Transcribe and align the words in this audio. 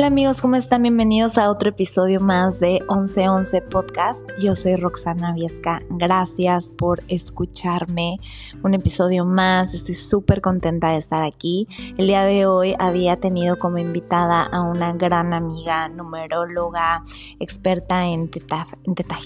Hola 0.00 0.06
amigos, 0.06 0.40
¿cómo 0.40 0.56
están? 0.56 0.80
Bienvenidos 0.80 1.36
a 1.36 1.50
otro 1.50 1.68
episodio 1.68 2.20
más 2.20 2.58
de 2.58 2.82
1111 2.88 3.60
Podcast. 3.60 4.26
Yo 4.40 4.56
soy 4.56 4.76
Roxana 4.76 5.34
Viesca. 5.34 5.82
Gracias 5.90 6.70
por 6.70 7.02
escucharme. 7.08 8.18
Un 8.62 8.72
episodio 8.72 9.26
más. 9.26 9.74
Estoy 9.74 9.94
súper 9.94 10.40
contenta 10.40 10.92
de 10.92 10.96
estar 10.96 11.22
aquí. 11.22 11.68
El 11.98 12.06
día 12.06 12.24
de 12.24 12.46
hoy 12.46 12.74
había 12.78 13.20
tenido 13.20 13.58
como 13.58 13.76
invitada 13.76 14.44
a 14.44 14.62
una 14.62 14.94
gran 14.94 15.34
amiga, 15.34 15.90
numeróloga, 15.90 17.04
experta 17.38 18.06
en 18.06 18.30
Teta, 18.30 18.66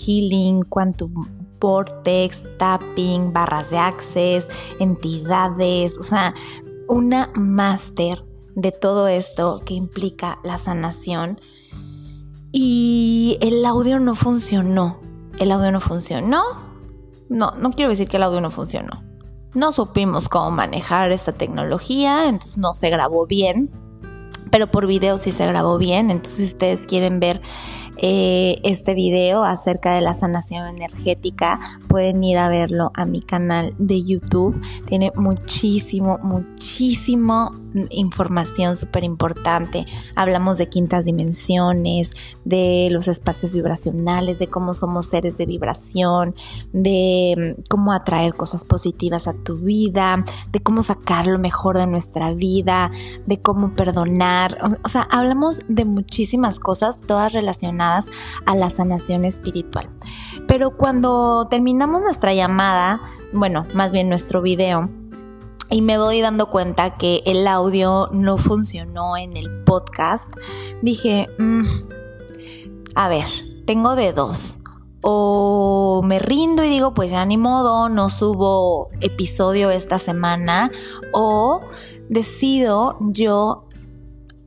Healing, 0.05 0.65
Quantum 0.65 1.25
Vortex, 1.61 2.43
Tapping, 2.59 3.33
barras 3.33 3.71
de 3.71 3.79
access, 3.79 4.49
entidades. 4.81 5.97
O 5.99 6.03
sea, 6.03 6.35
una 6.89 7.31
máster 7.37 8.25
de 8.55 8.73
todo 8.73 9.09
esto 9.09 9.63
que 9.65 9.75
implica 9.75 10.39
la 10.45 10.59
sanación. 10.59 11.41
Y 12.53 13.39
el 13.41 13.65
audio 13.65 13.99
no 13.99 14.15
funcionó. 14.15 15.01
El 15.39 15.51
audio 15.51 15.73
no 15.73 15.81
funcionó. 15.81 16.43
No, 17.29 17.53
no 17.53 17.73
quiero 17.73 17.91
decir 17.91 18.09
que 18.09 18.17
el 18.17 18.23
audio 18.23 18.41
no 18.41 18.51
funcionó. 18.51 19.03
No 19.55 19.73
supimos 19.73 20.29
cómo 20.29 20.51
manejar 20.51 21.13
esta 21.13 21.33
tecnología, 21.33 22.29
entonces 22.29 22.59
no 22.59 22.75
se 22.75 22.91
grabó 22.91 23.27
bien. 23.27 23.71
Pero 24.51 24.71
por 24.71 24.87
video 24.87 25.19
sí 25.19 25.33
se 25.33 25.47
grabó 25.47 25.79
bien. 25.79 26.11
Entonces, 26.11 26.37
si 26.37 26.45
ustedes 26.45 26.87
quieren 26.87 27.19
ver 27.19 27.41
eh, 27.97 28.57
este 28.63 28.95
video 28.95 29.45
acerca 29.45 29.95
de 29.95 30.01
la 30.01 30.15
sanación 30.15 30.67
energética, 30.67 31.61
pueden 31.89 32.23
ir 32.23 32.39
a 32.39 32.49
verlo 32.49 32.93
a 32.95 33.05
mi 33.05 33.21
canal 33.21 33.75
de 33.79 34.05
YouTube. 34.05 34.61
Tiene 34.87 35.13
muchísimo, 35.17 36.19
muchísimo 36.23 37.53
información 37.91 38.77
súper 38.77 39.05
importante. 39.05 39.87
Hablamos 40.15 40.59
de 40.59 40.69
quintas 40.69 41.05
dimensiones, 41.05 42.15
de 42.45 42.89
los 42.91 43.09
espacios 43.09 43.53
vibracionales, 43.53 44.39
de 44.39 44.49
cómo 44.49 44.75
somos 44.75 45.07
seres 45.07 45.37
de 45.37 45.47
vibración, 45.47 46.35
de 46.73 47.57
mm, 47.59 47.63
cómo 47.69 47.93
atraer 47.93 48.35
cosas 48.35 48.65
positivas 48.65 49.27
a 49.27 49.35
tu 49.35 49.59
vida, 49.59 50.25
de 50.51 50.61
cómo 50.61 50.83
sacar 50.83 51.27
lo 51.27 51.39
mejor 51.39 51.79
de 51.79 51.87
nuestra 51.87 52.33
vida, 52.33 52.91
de 53.27 53.41
cómo 53.41 53.75
perdonar. 53.75 54.59
O 54.85 54.89
sea, 54.89 55.03
hablamos 55.11 55.59
de 55.69 55.85
muchísimas 55.85 56.61
cosas, 56.61 57.01
todas 57.01 57.33
relacionadas 57.33 58.11
a 58.47 58.55
la 58.55 58.71
sanación 58.71 59.25
espiritual. 59.25 59.89
Pero 60.47 60.77
cuando 60.77 61.47
terminamos 61.49 62.03
nuestra 62.03 62.35
llamada, 62.35 63.01
bueno, 63.33 63.67
más 63.75 63.93
bien 63.93 64.09
nuestro 64.09 64.43
video, 64.43 64.91
y 65.75 65.83
me 65.83 65.99
voy 65.99 66.21
dando 66.21 66.51
cuenta 66.51 66.97
que 66.97 67.25
el 67.27 67.49
audio 67.49 68.09
no 68.13 68.39
funcionó 68.39 69.17
en 69.17 69.37
el 69.37 69.65
podcast, 69.65 70.33
dije, 70.83 71.29
mm, 71.37 71.63
a 72.95 73.09
ver, 73.09 73.27
tengo 73.67 73.97
de 73.97 74.13
dos. 74.13 74.59
O 75.01 76.01
me 76.05 76.21
rindo 76.21 76.63
y 76.63 76.69
digo, 76.69 76.95
pues 76.95 77.11
ya 77.11 77.25
ni 77.25 77.39
modo, 77.39 77.89
no 77.89 78.09
subo 78.09 78.91
episodio 79.01 79.71
esta 79.71 79.99
semana. 79.99 80.71
O 81.13 81.63
decido 82.09 82.97
yo 83.01 83.67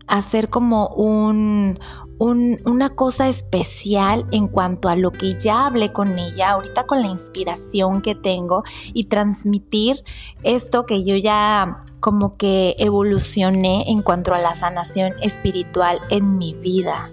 hacer 0.07 0.49
como 0.49 0.87
un, 0.87 1.77
una 2.19 2.89
cosa 2.89 3.27
especial 3.27 4.25
en 4.31 4.47
cuanto 4.47 4.89
a 4.89 4.95
lo 4.95 5.11
que 5.11 5.37
ya 5.39 5.67
hablé 5.67 5.93
con 5.93 6.17
ella, 6.17 6.51
ahorita 6.51 6.85
con 6.85 7.01
la 7.01 7.07
inspiración 7.07 8.01
que 8.01 8.15
tengo 8.15 8.63
y 8.93 9.05
transmitir 9.05 10.03
esto 10.43 10.85
que 10.85 11.03
yo 11.03 11.15
ya 11.15 11.79
como 11.99 12.37
que 12.37 12.75
evolucioné 12.79 13.85
en 13.87 14.01
cuanto 14.01 14.33
a 14.33 14.39
la 14.39 14.55
sanación 14.55 15.13
espiritual 15.21 15.99
en 16.09 16.37
mi 16.37 16.53
vida. 16.53 17.11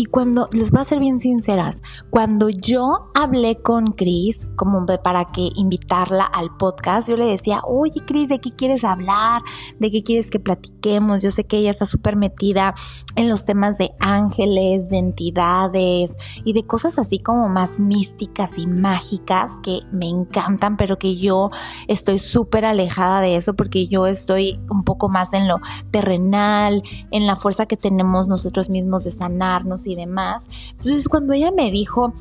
Y 0.00 0.06
cuando, 0.06 0.48
les 0.54 0.70
voy 0.70 0.80
a 0.80 0.84
ser 0.84 0.98
bien 0.98 1.18
sinceras, 1.18 1.82
cuando 2.08 2.48
yo 2.48 3.10
hablé 3.14 3.60
con 3.60 3.88
Chris, 3.88 4.48
como 4.56 4.86
para 4.86 5.26
que 5.26 5.50
invitarla 5.56 6.24
al 6.24 6.56
podcast, 6.56 7.06
yo 7.10 7.18
le 7.18 7.26
decía, 7.26 7.60
oye 7.66 8.02
Chris, 8.06 8.30
¿de 8.30 8.40
qué 8.40 8.50
quieres 8.50 8.82
hablar? 8.82 9.42
¿De 9.78 9.90
qué 9.90 10.02
quieres 10.02 10.30
que 10.30 10.40
platiquemos? 10.40 11.20
Yo 11.20 11.30
sé 11.30 11.44
que 11.44 11.58
ella 11.58 11.68
está 11.68 11.84
súper 11.84 12.16
metida 12.16 12.72
en 13.14 13.28
los 13.28 13.44
temas 13.44 13.76
de 13.76 13.90
ángeles, 14.00 14.88
de 14.88 14.96
entidades 14.96 16.16
y 16.46 16.54
de 16.54 16.66
cosas 16.66 16.98
así 16.98 17.18
como 17.18 17.50
más 17.50 17.78
místicas 17.78 18.52
y 18.56 18.66
mágicas 18.66 19.56
que 19.62 19.80
me 19.92 20.08
encantan, 20.08 20.78
pero 20.78 20.98
que 20.98 21.18
yo 21.18 21.50
estoy 21.88 22.18
súper 22.18 22.64
alejada 22.64 23.20
de 23.20 23.36
eso 23.36 23.52
porque 23.52 23.86
yo 23.86 24.06
estoy 24.06 24.60
un 24.70 24.82
poco 24.82 25.10
más 25.10 25.34
en 25.34 25.46
lo 25.46 25.58
terrenal, 25.90 26.82
en 27.10 27.26
la 27.26 27.36
fuerza 27.36 27.66
que 27.66 27.76
tenemos 27.76 28.28
nosotros 28.28 28.70
mismos 28.70 29.04
de 29.04 29.10
sanarnos 29.10 29.86
y 29.86 29.89
demás. 29.94 30.46
Entonces 30.70 31.08
cuando 31.08 31.32
ella 31.32 31.50
me 31.50 31.70
dijo, 31.70 32.14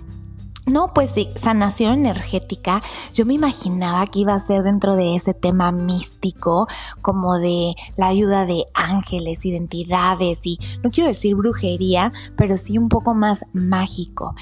no, 0.70 0.94
pues 0.94 1.12
sí, 1.12 1.30
sanación 1.36 1.94
energética. 2.00 2.82
Yo 3.14 3.26
me 3.26 3.34
imaginaba 3.34 4.06
que 4.06 4.20
iba 4.20 4.34
a 4.36 4.40
ser 4.40 4.64
dentro 4.64 4.96
de 4.96 5.16
ese 5.16 5.34
tema 5.34 5.72
místico, 5.72 6.68
como 7.02 7.40
de 7.40 7.74
la 7.98 8.08
ayuda 8.08 8.46
de 8.46 8.66
ángeles, 8.74 9.46
identidades 9.46 10.42
y 10.44 10.60
no 10.84 10.92
quiero 10.92 11.08
decir 11.08 11.36
brujería, 11.36 12.14
pero 12.36 12.56
sí 12.56 12.78
un 12.78 12.90
poco 12.90 13.14
más 13.14 13.46
mágico. 13.52 14.36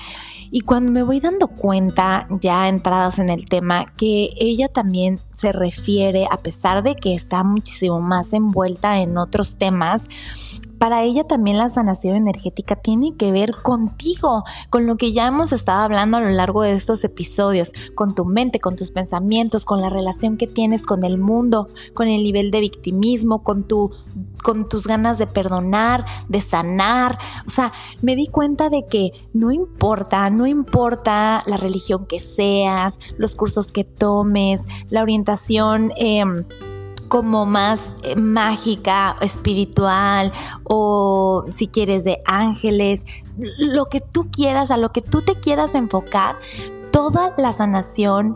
Y 0.51 0.61
cuando 0.61 0.91
me 0.91 1.03
voy 1.03 1.19
dando 1.19 1.47
cuenta, 1.47 2.27
ya 2.41 2.67
entradas 2.67 3.19
en 3.19 3.29
el 3.29 3.45
tema, 3.45 3.93
que 3.95 4.29
ella 4.37 4.69
también 4.69 5.19
se 5.31 5.51
refiere, 5.51 6.25
a 6.29 6.37
pesar 6.37 6.83
de 6.83 6.95
que 6.95 7.13
está 7.13 7.43
muchísimo 7.43 7.99
más 7.99 8.33
envuelta 8.33 8.99
en 8.99 9.17
otros 9.17 9.57
temas, 9.57 10.09
para 10.77 11.03
ella 11.03 11.23
también 11.23 11.57
la 11.57 11.69
sanación 11.69 12.15
energética 12.15 12.75
tiene 12.75 13.15
que 13.15 13.31
ver 13.31 13.53
contigo, 13.61 14.43
con 14.69 14.85
lo 14.85 14.97
que 14.97 15.11
ya 15.11 15.27
hemos 15.27 15.51
estado 15.51 15.81
hablando 15.81 16.17
a 16.17 16.21
lo 16.21 16.29
largo 16.29 16.61
de 16.61 16.73
estos 16.73 17.03
episodios, 17.03 17.73
con 17.95 18.13
tu 18.13 18.25
mente, 18.25 18.59
con 18.59 18.75
tus 18.75 18.91
pensamientos, 18.91 19.65
con 19.65 19.81
la 19.81 19.89
relación 19.89 20.37
que 20.37 20.47
tienes 20.47 20.85
con 20.85 21.03
el 21.03 21.17
mundo, 21.17 21.69
con 21.93 22.07
el 22.07 22.23
nivel 22.23 22.51
de 22.51 22.61
victimismo, 22.61 23.43
con 23.43 23.63
tu 23.67 23.91
con 24.43 24.69
tus 24.69 24.87
ganas 24.87 25.17
de 25.17 25.27
perdonar, 25.27 26.05
de 26.29 26.39
sanar. 26.39 27.17
O 27.45 27.49
sea, 27.49 27.73
me 28.01 28.15
di 28.15 28.27
cuenta 28.27 28.69
de 28.69 28.85
que 28.85 29.11
no 29.33 29.51
importa, 29.51 30.29
no 30.29 30.47
importa 30.47 31.43
la 31.47 31.57
religión 31.57 32.05
que 32.05 32.19
seas, 32.19 32.97
los 33.17 33.35
cursos 33.35 33.71
que 33.71 33.83
tomes, 33.83 34.61
la 34.89 35.01
orientación 35.01 35.91
eh, 35.97 36.23
como 37.07 37.45
más 37.45 37.93
eh, 38.03 38.15
mágica, 38.15 39.15
espiritual 39.21 40.31
o 40.63 41.45
si 41.49 41.67
quieres 41.67 42.03
de 42.03 42.21
ángeles, 42.25 43.05
lo 43.57 43.85
que 43.85 43.99
tú 44.01 44.29
quieras, 44.31 44.71
a 44.71 44.77
lo 44.77 44.91
que 44.91 45.01
tú 45.01 45.21
te 45.21 45.39
quieras 45.39 45.75
enfocar, 45.75 46.39
toda 46.91 47.33
la 47.37 47.53
sanación 47.53 48.35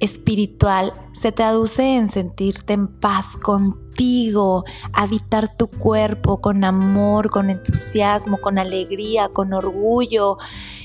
espiritual 0.00 0.92
se 1.12 1.32
traduce 1.32 1.96
en 1.96 2.08
sentirte 2.08 2.72
en 2.72 2.88
paz 2.88 3.36
contigo, 3.42 4.64
habitar 4.92 5.56
tu 5.56 5.68
cuerpo 5.68 6.40
con 6.40 6.64
amor, 6.64 7.30
con 7.30 7.50
entusiasmo, 7.50 8.40
con 8.40 8.58
alegría, 8.58 9.28
con 9.28 9.52
orgullo, 9.52 10.38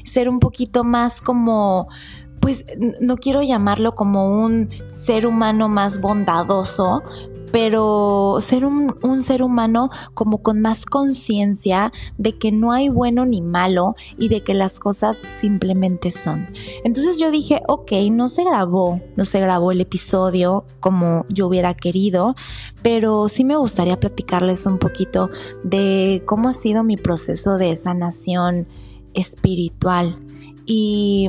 ser 0.04 0.30
un 0.30 0.40
poquito 0.40 0.84
más 0.84 1.22
como 1.22 1.90
pues 2.40 2.66
no 3.02 3.18
quiero 3.18 3.42
llamarlo 3.42 3.96
como 3.96 4.44
un 4.44 4.70
ser 4.90 5.28
humano 5.28 5.70
más 5.70 6.00
bondadoso, 6.02 7.04
pero 7.52 8.38
ser 8.42 8.66
un, 8.66 9.24
ser 9.24 9.44
humano 9.44 9.90
como 10.14 10.42
con 10.42 10.62
más 10.62 10.86
conciencia 10.86 11.92
de 12.18 12.38
que 12.38 12.52
no 12.52 12.72
hay 12.72 12.90
bueno 12.90 13.26
ni 13.26 13.42
malo 13.42 13.96
y 14.18 14.30
de 14.30 14.44
que 14.44 14.54
las 14.54 14.80
cosas 14.80 15.22
simplemente 15.28 16.12
son. 16.12 16.48
Entonces 16.84 17.20
yo 17.20 17.32
dije, 17.32 17.62
ok, 17.68 17.92
no 18.12 18.30
se 18.30 18.44
grabó, 18.44 19.02
no 19.16 19.26
se 19.26 19.40
grabó 19.40 19.72
el 19.72 19.82
episodio 19.82 20.66
como 20.80 21.25
yo 21.30 21.48
hubiera 21.48 21.74
querido, 21.74 22.36
pero 22.81 23.30
sí 23.30 23.44
me 23.44 23.56
gustaría 23.56 24.00
platicarles 24.00 24.66
un 24.66 24.78
poquito 24.78 25.30
de 25.63 26.24
cómo 26.25 26.50
ha 26.50 26.54
sido 26.54 26.84
mi 26.84 26.98
proceso 26.98 27.58
de 27.58 27.75
sanación 27.75 28.68
espiritual. 29.13 30.18
Y 30.66 31.28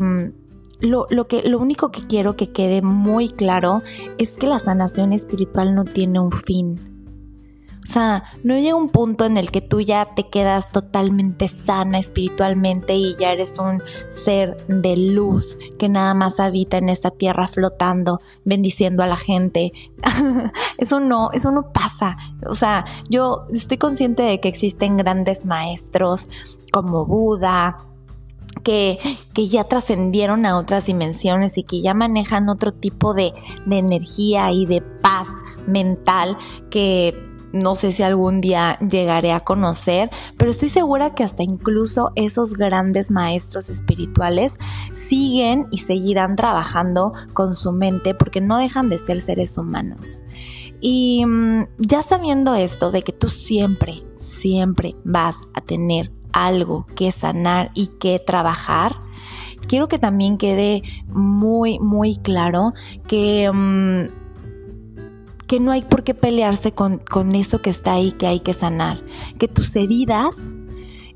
lo, 0.81 1.06
que, 1.29 1.43
lo 1.43 1.59
único 1.59 1.91
que 1.91 2.06
quiero 2.06 2.37
que 2.37 2.53
quede 2.53 2.82
muy 2.82 3.29
claro 3.29 3.82
es 4.19 4.37
que 4.38 4.47
la 4.47 4.59
sanación 4.59 5.12
espiritual 5.12 5.75
no 5.75 5.85
tiene 5.85 6.21
un 6.21 6.32
fin. 6.32 6.91
O 7.82 7.87
sea, 7.87 8.25
no 8.44 8.59
llega 8.59 8.75
un 8.75 8.91
punto 8.91 9.25
en 9.25 9.38
el 9.38 9.50
que 9.50 9.62
tú 9.62 9.81
ya 9.81 10.15
te 10.15 10.29
quedas 10.29 10.71
totalmente 10.71 11.49
sana 11.49 11.99
espiritualmente 11.99 12.94
y 12.94 13.17
ya 13.17 13.32
eres 13.32 13.59
un 13.59 13.82
ser 14.11 14.56
de 14.69 14.97
luz 14.97 15.59
que 15.79 15.88
nada 15.88 16.12
más 16.12 16.41
habita 16.41 16.77
en 16.77 16.91
esta 16.91 17.11
tierra 17.11 17.49
flotando, 17.49 18.21
bendiciendo 18.44 19.03
a 19.03 19.06
la 19.06 19.17
gente. 19.17 19.73
eso 20.79 21.00
no, 21.00 21.31
eso 21.32 21.50
no 21.53 21.73
pasa. 21.73 22.19
O 22.47 22.55
sea, 22.55 22.85
yo 23.09 23.47
estoy 23.53 23.79
consciente 23.79 24.23
de 24.23 24.41
que 24.41 24.49
existen 24.49 24.99
grandes 24.99 25.47
maestros 25.47 26.29
como 26.71 27.06
Buda, 27.06 27.87
que, 28.62 28.99
ya 29.35 29.64
trascendieron 29.64 30.44
a 30.44 30.58
otras 30.58 30.87
dimensiones 30.87 31.56
y 31.56 31.62
que 31.62 31.81
ya 31.81 31.94
manejan 31.94 32.49
otro 32.49 32.73
tipo 32.73 33.14
de, 33.14 33.32
de 33.67 33.79
energía 33.79 34.52
y 34.52 34.67
de 34.67 34.82
paz 34.82 35.29
mental 35.67 36.37
que 36.70 37.14
no 37.52 37.75
sé 37.75 37.93
si 37.93 38.02
algún 38.02 38.41
día 38.41 38.79
llegaré 38.79 39.32
a 39.32 39.41
conocer, 39.41 40.11
pero 40.37 40.50
estoy 40.50 40.69
segura 40.69 41.14
que 41.14 41.25
hasta 41.25 41.43
incluso 41.43 42.12
esos 42.14 42.55
grandes 42.55 43.11
maestros 43.11 43.70
espirituales 43.70 44.56
siguen 44.93 45.67
y 45.70 45.79
seguirán 45.79 46.37
trabajando 46.37 47.12
con 47.32 47.55
su 47.55 47.73
mente 47.73 48.14
porque 48.14 48.41
no 48.41 48.58
dejan 48.58 48.88
de 48.88 48.99
ser 48.99 49.20
seres 49.20 49.58
humanos. 49.58 50.23
Y 50.81 51.25
mm, 51.26 51.67
ya 51.79 52.03
sabiendo 52.03 52.55
esto 52.55 52.91
de 52.91 53.03
que 53.03 53.12
tú 53.12 53.29
siempre, 53.29 54.05
siempre 54.17 54.96
vas 55.05 55.37
a 55.55 55.61
tener 55.61 56.12
algo 56.32 56.87
que 56.94 57.11
sanar 57.12 57.71
y 57.75 57.88
que 57.88 58.19
trabajar, 58.19 58.97
quiero 59.67 59.88
que 59.88 59.99
también 59.99 60.38
quede 60.38 60.82
muy, 61.09 61.79
muy 61.79 62.17
claro 62.17 62.73
que... 63.06 63.50
Mm, 63.53 64.21
que 65.47 65.59
no 65.59 65.73
hay 65.73 65.82
por 65.82 66.05
qué 66.05 66.15
pelearse 66.15 66.71
con, 66.71 66.99
con 66.99 67.35
eso 67.35 67.61
que 67.61 67.71
está 67.71 67.94
ahí, 67.94 68.12
que 68.12 68.29
hay 68.29 68.38
que 68.38 68.53
sanar. 68.53 69.03
Que 69.37 69.49
tus 69.49 69.75
heridas 69.75 70.55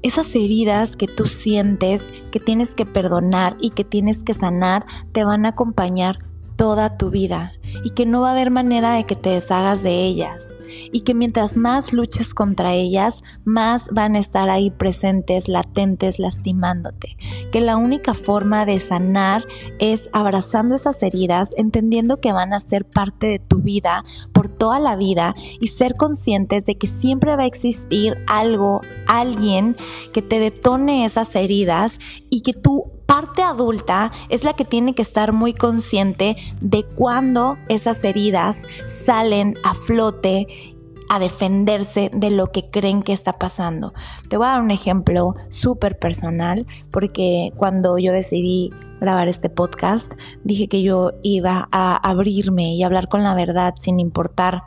esas 0.05 0.35
heridas 0.35 0.97
que 0.97 1.09
tú 1.09 1.27
sientes, 1.27 2.13
que 2.31 2.39
tienes 2.39 2.75
que 2.75 2.85
perdonar 2.85 3.57
y 3.59 3.71
que 3.71 3.85
tienes 3.85 4.23
que 4.23 4.35
sanar, 4.35 4.85
te 5.13 5.25
van 5.25 5.47
a 5.47 5.51
acompañar 5.51 6.19
toda 6.57 6.99
tu 6.99 7.11
vida 7.11 7.55
y 7.85 7.91
que 7.91 8.05
no 8.05 8.21
va 8.21 8.29
a 8.29 8.33
haber 8.33 8.51
manera 8.51 8.93
de 8.93 9.05
que 9.05 9.17
te 9.17 9.31
deshagas 9.31 9.83
de 9.83 10.05
ellas 10.05 10.49
y 10.93 11.03
que 11.03 11.15
mientras 11.15 11.57
más 11.57 11.93
luches 11.93 12.35
contra 12.35 12.75
ellas, 12.75 13.23
más 13.45 13.89
van 13.91 14.17
a 14.17 14.19
estar 14.19 14.51
ahí 14.51 14.71
presentes, 14.71 15.49
latentes, 15.49 16.19
lastimándote. 16.19 17.17
Que 17.53 17.61
la 17.61 17.77
única 17.77 18.15
forma 18.15 18.67
de 18.67 18.81
sanar 18.81 19.47
es 19.79 20.09
abrazando 20.13 20.75
esas 20.75 21.03
heridas, 21.03 21.55
entendiendo 21.57 22.21
que 22.21 22.33
van 22.33 22.53
a 22.53 22.61
ser 22.61 22.85
parte 22.85 23.27
de 23.27 23.39
tu 23.39 23.61
vida 23.63 24.05
por 24.33 24.49
toda 24.49 24.79
la 24.79 24.97
vida 24.97 25.35
y 25.61 25.69
ser 25.69 25.97
conscientes 25.97 26.65
de 26.65 26.77
que 26.77 26.87
siempre 26.87 27.37
va 27.37 27.43
a 27.43 27.47
existir 27.47 28.17
algo, 28.27 28.81
alguien 29.07 29.77
que 30.13 30.23
te 30.23 30.39
detone 30.39 31.05
esas 31.05 31.35
heridas 31.37 31.99
y 32.31 32.41
que 32.41 32.53
tu 32.53 32.94
parte 33.07 33.43
adulta 33.43 34.13
es 34.29 34.45
la 34.45 34.55
que 34.55 34.65
tiene 34.65 34.95
que 34.95 35.03
estar 35.03 35.33
muy 35.33 35.55
consciente 35.55 36.37
de 36.61 36.85
cuando 36.85 37.57
esas 37.69 38.03
heridas 38.05 38.63
salen 38.87 39.57
a 39.65 39.75
flote 39.75 40.75
a 41.09 41.19
defenderse 41.19 42.11
de 42.13 42.31
lo 42.31 42.51
que 42.51 42.71
creen 42.71 43.03
que 43.03 43.13
está 43.13 43.35
pasando. 43.35 43.93
Te 44.29 44.37
voy 44.37 44.47
a 44.47 44.51
dar 44.51 44.63
un 44.63 44.71
ejemplo 44.71 45.35
súper 45.49 45.99
personal 45.99 46.67
porque 46.91 47.53
cuando 47.57 47.99
yo 47.99 48.13
decidí 48.13 48.73
grabar 49.01 49.29
este 49.29 49.51
podcast 49.51 50.15
dije 50.45 50.69
que 50.69 50.83
yo 50.83 51.13
iba 51.23 51.69
a 51.71 51.97
abrirme 51.97 52.75
y 52.75 52.83
hablar 52.83 53.09
con 53.09 53.23
la 53.23 53.35
verdad 53.35 53.75
sin 53.77 54.01
importar 54.01 54.63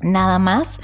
nada 0.00 0.38
más. 0.38 0.80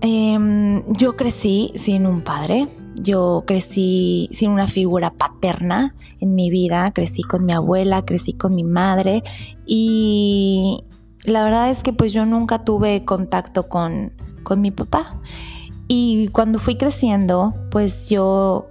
Em, 0.00 0.82
yo 0.94 1.14
crecí 1.14 1.72
sin 1.74 2.06
un 2.06 2.22
padre, 2.22 2.68
yo 3.02 3.44
crecí 3.46 4.28
sin 4.32 4.50
una 4.50 4.66
figura 4.66 5.10
paterna 5.10 5.94
en 6.20 6.34
mi 6.34 6.50
vida, 6.50 6.90
crecí 6.94 7.22
con 7.22 7.44
mi 7.46 7.52
abuela, 7.52 8.04
crecí 8.04 8.34
con 8.34 8.54
mi 8.54 8.64
madre 8.64 9.22
y 9.66 10.84
la 11.24 11.42
verdad 11.42 11.70
es 11.70 11.82
que 11.82 11.92
pues 11.92 12.12
yo 12.12 12.26
nunca 12.26 12.64
tuve 12.64 13.04
contacto 13.04 13.68
con, 13.68 14.12
mi 14.56 14.72
papá. 14.72 15.20
Y 15.86 16.26
cuando 16.28 16.58
fui 16.58 16.76
creciendo, 16.76 17.54
pues 17.70 18.08
yo 18.08 18.66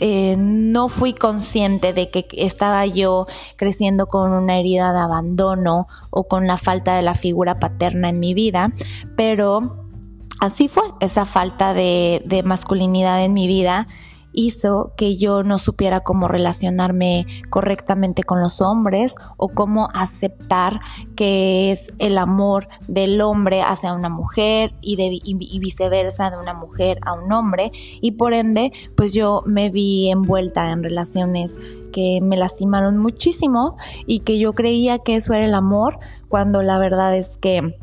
eh, 0.00 0.36
no 0.38 0.90
fui 0.90 1.14
consciente 1.14 1.94
de 1.94 2.10
que 2.10 2.26
estaba 2.32 2.84
yo 2.84 3.26
creciendo 3.56 4.06
con 4.06 4.32
una 4.32 4.58
herida 4.58 4.92
de 4.92 4.98
abandono 4.98 5.86
o 6.10 6.28
con 6.28 6.46
la 6.46 6.58
falta 6.58 6.94
de 6.94 7.00
la 7.00 7.14
figura 7.14 7.58
paterna 7.58 8.10
en 8.10 8.20
mi 8.20 8.34
vida, 8.34 8.70
pero 9.16 9.81
así 10.40 10.68
fue, 10.68 10.82
esa 11.00 11.24
falta 11.24 11.74
de, 11.74 12.22
de 12.26 12.42
masculinidad 12.42 13.24
en 13.24 13.34
mi 13.34 13.46
vida 13.46 13.88
hizo 14.32 14.92
que 14.96 15.16
yo 15.16 15.42
no 15.42 15.58
supiera 15.58 16.00
cómo 16.00 16.28
relacionarme 16.28 17.26
correctamente 17.50 18.22
con 18.22 18.40
los 18.40 18.60
hombres 18.60 19.14
o 19.36 19.48
cómo 19.48 19.88
aceptar 19.94 20.80
que 21.16 21.70
es 21.70 21.92
el 21.98 22.18
amor 22.18 22.68
del 22.88 23.20
hombre 23.20 23.62
hacia 23.62 23.92
una 23.92 24.08
mujer 24.08 24.74
y, 24.80 24.96
de, 24.96 25.20
y 25.22 25.58
viceversa 25.58 26.30
de 26.30 26.38
una 26.38 26.54
mujer 26.54 26.98
a 27.02 27.12
un 27.12 27.30
hombre. 27.32 27.72
Y 28.00 28.12
por 28.12 28.32
ende 28.32 28.72
pues 28.96 29.12
yo 29.12 29.42
me 29.46 29.70
vi 29.70 30.10
envuelta 30.10 30.70
en 30.70 30.82
relaciones 30.82 31.58
que 31.92 32.20
me 32.22 32.36
lastimaron 32.36 32.96
muchísimo 32.96 33.76
y 34.06 34.20
que 34.20 34.38
yo 34.38 34.54
creía 34.54 34.98
que 34.98 35.16
eso 35.16 35.34
era 35.34 35.44
el 35.44 35.54
amor 35.54 35.98
cuando 36.28 36.62
la 36.62 36.78
verdad 36.78 37.14
es 37.16 37.36
que 37.36 37.76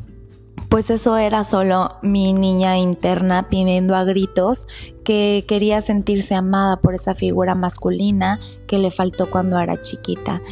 pues 0.68 0.90
eso 0.90 1.16
era 1.16 1.44
solo 1.44 1.96
mi 2.02 2.32
niña 2.32 2.78
interna 2.78 3.48
pidiendo 3.48 3.96
a 3.96 4.04
gritos 4.04 4.68
que 5.04 5.44
quería 5.48 5.80
sentirse 5.80 6.34
amada 6.34 6.80
por 6.80 6.94
esa 6.94 7.14
figura 7.14 7.54
masculina 7.54 8.38
que 8.66 8.78
le 8.78 8.90
faltó 8.90 9.30
cuando 9.30 9.58
era 9.58 9.80
chiquita. 9.80 10.42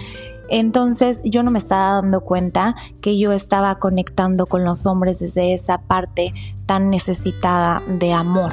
Entonces 0.49 1.21
yo 1.25 1.43
no 1.43 1.51
me 1.51 1.59
estaba 1.59 2.01
dando 2.01 2.23
cuenta 2.23 2.75
que 3.01 3.19
yo 3.19 3.33
estaba 3.33 3.79
conectando 3.79 4.47
con 4.47 4.65
los 4.65 4.87
hombres 4.87 5.19
desde 5.19 5.53
esa 5.53 5.83
parte 5.83 6.33
tan 6.67 6.91
necesitada 6.91 7.83
de 7.87 8.13
amor. 8.13 8.53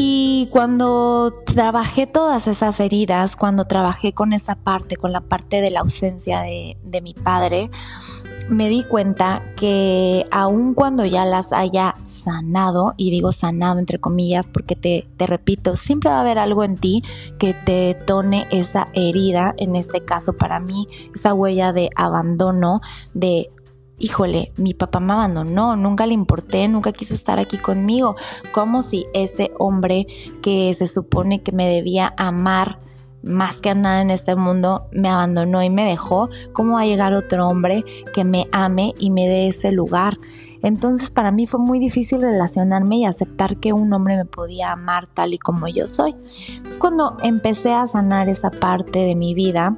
Y 0.00 0.48
cuando 0.52 1.42
trabajé 1.44 2.06
todas 2.06 2.46
esas 2.46 2.78
heridas, 2.78 3.34
cuando 3.34 3.64
trabajé 3.64 4.12
con 4.12 4.32
esa 4.32 4.54
parte, 4.54 4.96
con 4.96 5.12
la 5.12 5.20
parte 5.20 5.60
de 5.60 5.70
la 5.70 5.80
ausencia 5.80 6.40
de, 6.40 6.76
de 6.84 7.00
mi 7.00 7.14
padre, 7.14 7.68
me 8.48 8.68
di 8.68 8.82
cuenta 8.84 9.42
que 9.56 10.26
aun 10.30 10.74
cuando 10.74 11.04
ya 11.04 11.24
las 11.24 11.52
haya 11.52 11.94
sanado, 12.02 12.94
y 12.96 13.10
digo 13.10 13.32
sanado 13.32 13.78
entre 13.78 13.98
comillas 13.98 14.48
porque 14.48 14.74
te, 14.76 15.06
te 15.16 15.26
repito, 15.26 15.76
siempre 15.76 16.10
va 16.10 16.18
a 16.18 16.20
haber 16.20 16.38
algo 16.38 16.64
en 16.64 16.76
ti 16.76 17.02
que 17.38 17.54
te 17.54 17.94
tone 18.06 18.46
esa 18.50 18.88
herida, 18.94 19.54
en 19.58 19.76
este 19.76 20.04
caso 20.04 20.34
para 20.34 20.60
mí, 20.60 20.86
esa 21.14 21.34
huella 21.34 21.72
de 21.72 21.90
abandono, 21.96 22.80
de 23.14 23.50
híjole, 23.98 24.52
mi 24.56 24.74
papá 24.74 25.00
me 25.00 25.12
abandonó, 25.12 25.76
nunca 25.76 26.06
le 26.06 26.14
importé, 26.14 26.68
nunca 26.68 26.92
quiso 26.92 27.14
estar 27.14 27.38
aquí 27.38 27.58
conmigo, 27.58 28.16
como 28.52 28.82
si 28.82 29.06
ese 29.12 29.50
hombre 29.58 30.06
que 30.40 30.72
se 30.74 30.86
supone 30.86 31.42
que 31.42 31.52
me 31.52 31.68
debía 31.68 32.14
amar, 32.16 32.78
más 33.28 33.60
que 33.60 33.74
nada 33.74 34.00
en 34.00 34.10
este 34.10 34.34
mundo 34.34 34.88
me 34.90 35.08
abandonó 35.08 35.62
y 35.62 35.70
me 35.70 35.84
dejó, 35.84 36.28
¿cómo 36.52 36.74
va 36.74 36.80
a 36.80 36.86
llegar 36.86 37.12
otro 37.12 37.46
hombre 37.48 37.84
que 38.14 38.24
me 38.24 38.48
ame 38.52 38.94
y 38.98 39.10
me 39.10 39.28
dé 39.28 39.48
ese 39.48 39.70
lugar? 39.70 40.18
Entonces 40.62 41.10
para 41.10 41.30
mí 41.30 41.46
fue 41.46 41.60
muy 41.60 41.78
difícil 41.78 42.22
relacionarme 42.22 42.96
y 42.96 43.04
aceptar 43.04 43.58
que 43.58 43.72
un 43.72 43.92
hombre 43.92 44.16
me 44.16 44.24
podía 44.24 44.72
amar 44.72 45.06
tal 45.06 45.34
y 45.34 45.38
como 45.38 45.68
yo 45.68 45.86
soy. 45.86 46.16
Entonces 46.48 46.78
cuando 46.78 47.16
empecé 47.22 47.72
a 47.72 47.86
sanar 47.86 48.28
esa 48.28 48.50
parte 48.50 48.98
de 49.00 49.14
mi 49.14 49.34
vida, 49.34 49.76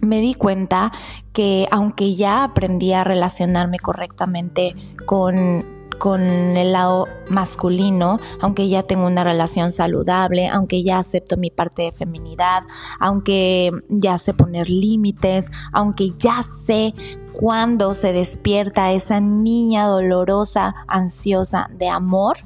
me 0.00 0.20
di 0.20 0.34
cuenta 0.34 0.90
que 1.32 1.68
aunque 1.70 2.16
ya 2.16 2.44
aprendí 2.44 2.92
a 2.92 3.04
relacionarme 3.04 3.78
correctamente 3.78 4.74
con 5.04 5.79
con 6.00 6.22
el 6.56 6.72
lado 6.72 7.08
masculino, 7.28 8.20
aunque 8.40 8.70
ya 8.70 8.82
tengo 8.82 9.06
una 9.06 9.22
relación 9.22 9.70
saludable, 9.70 10.48
aunque 10.48 10.82
ya 10.82 10.98
acepto 10.98 11.36
mi 11.36 11.50
parte 11.50 11.82
de 11.82 11.92
feminidad, 11.92 12.62
aunque 12.98 13.70
ya 13.90 14.16
sé 14.16 14.32
poner 14.32 14.70
límites, 14.70 15.52
aunque 15.72 16.12
ya 16.18 16.42
sé 16.42 16.94
cuándo 17.34 17.92
se 17.92 18.14
despierta 18.14 18.92
esa 18.92 19.20
niña 19.20 19.86
dolorosa, 19.86 20.74
ansiosa 20.88 21.68
de 21.70 21.90
amor, 21.90 22.38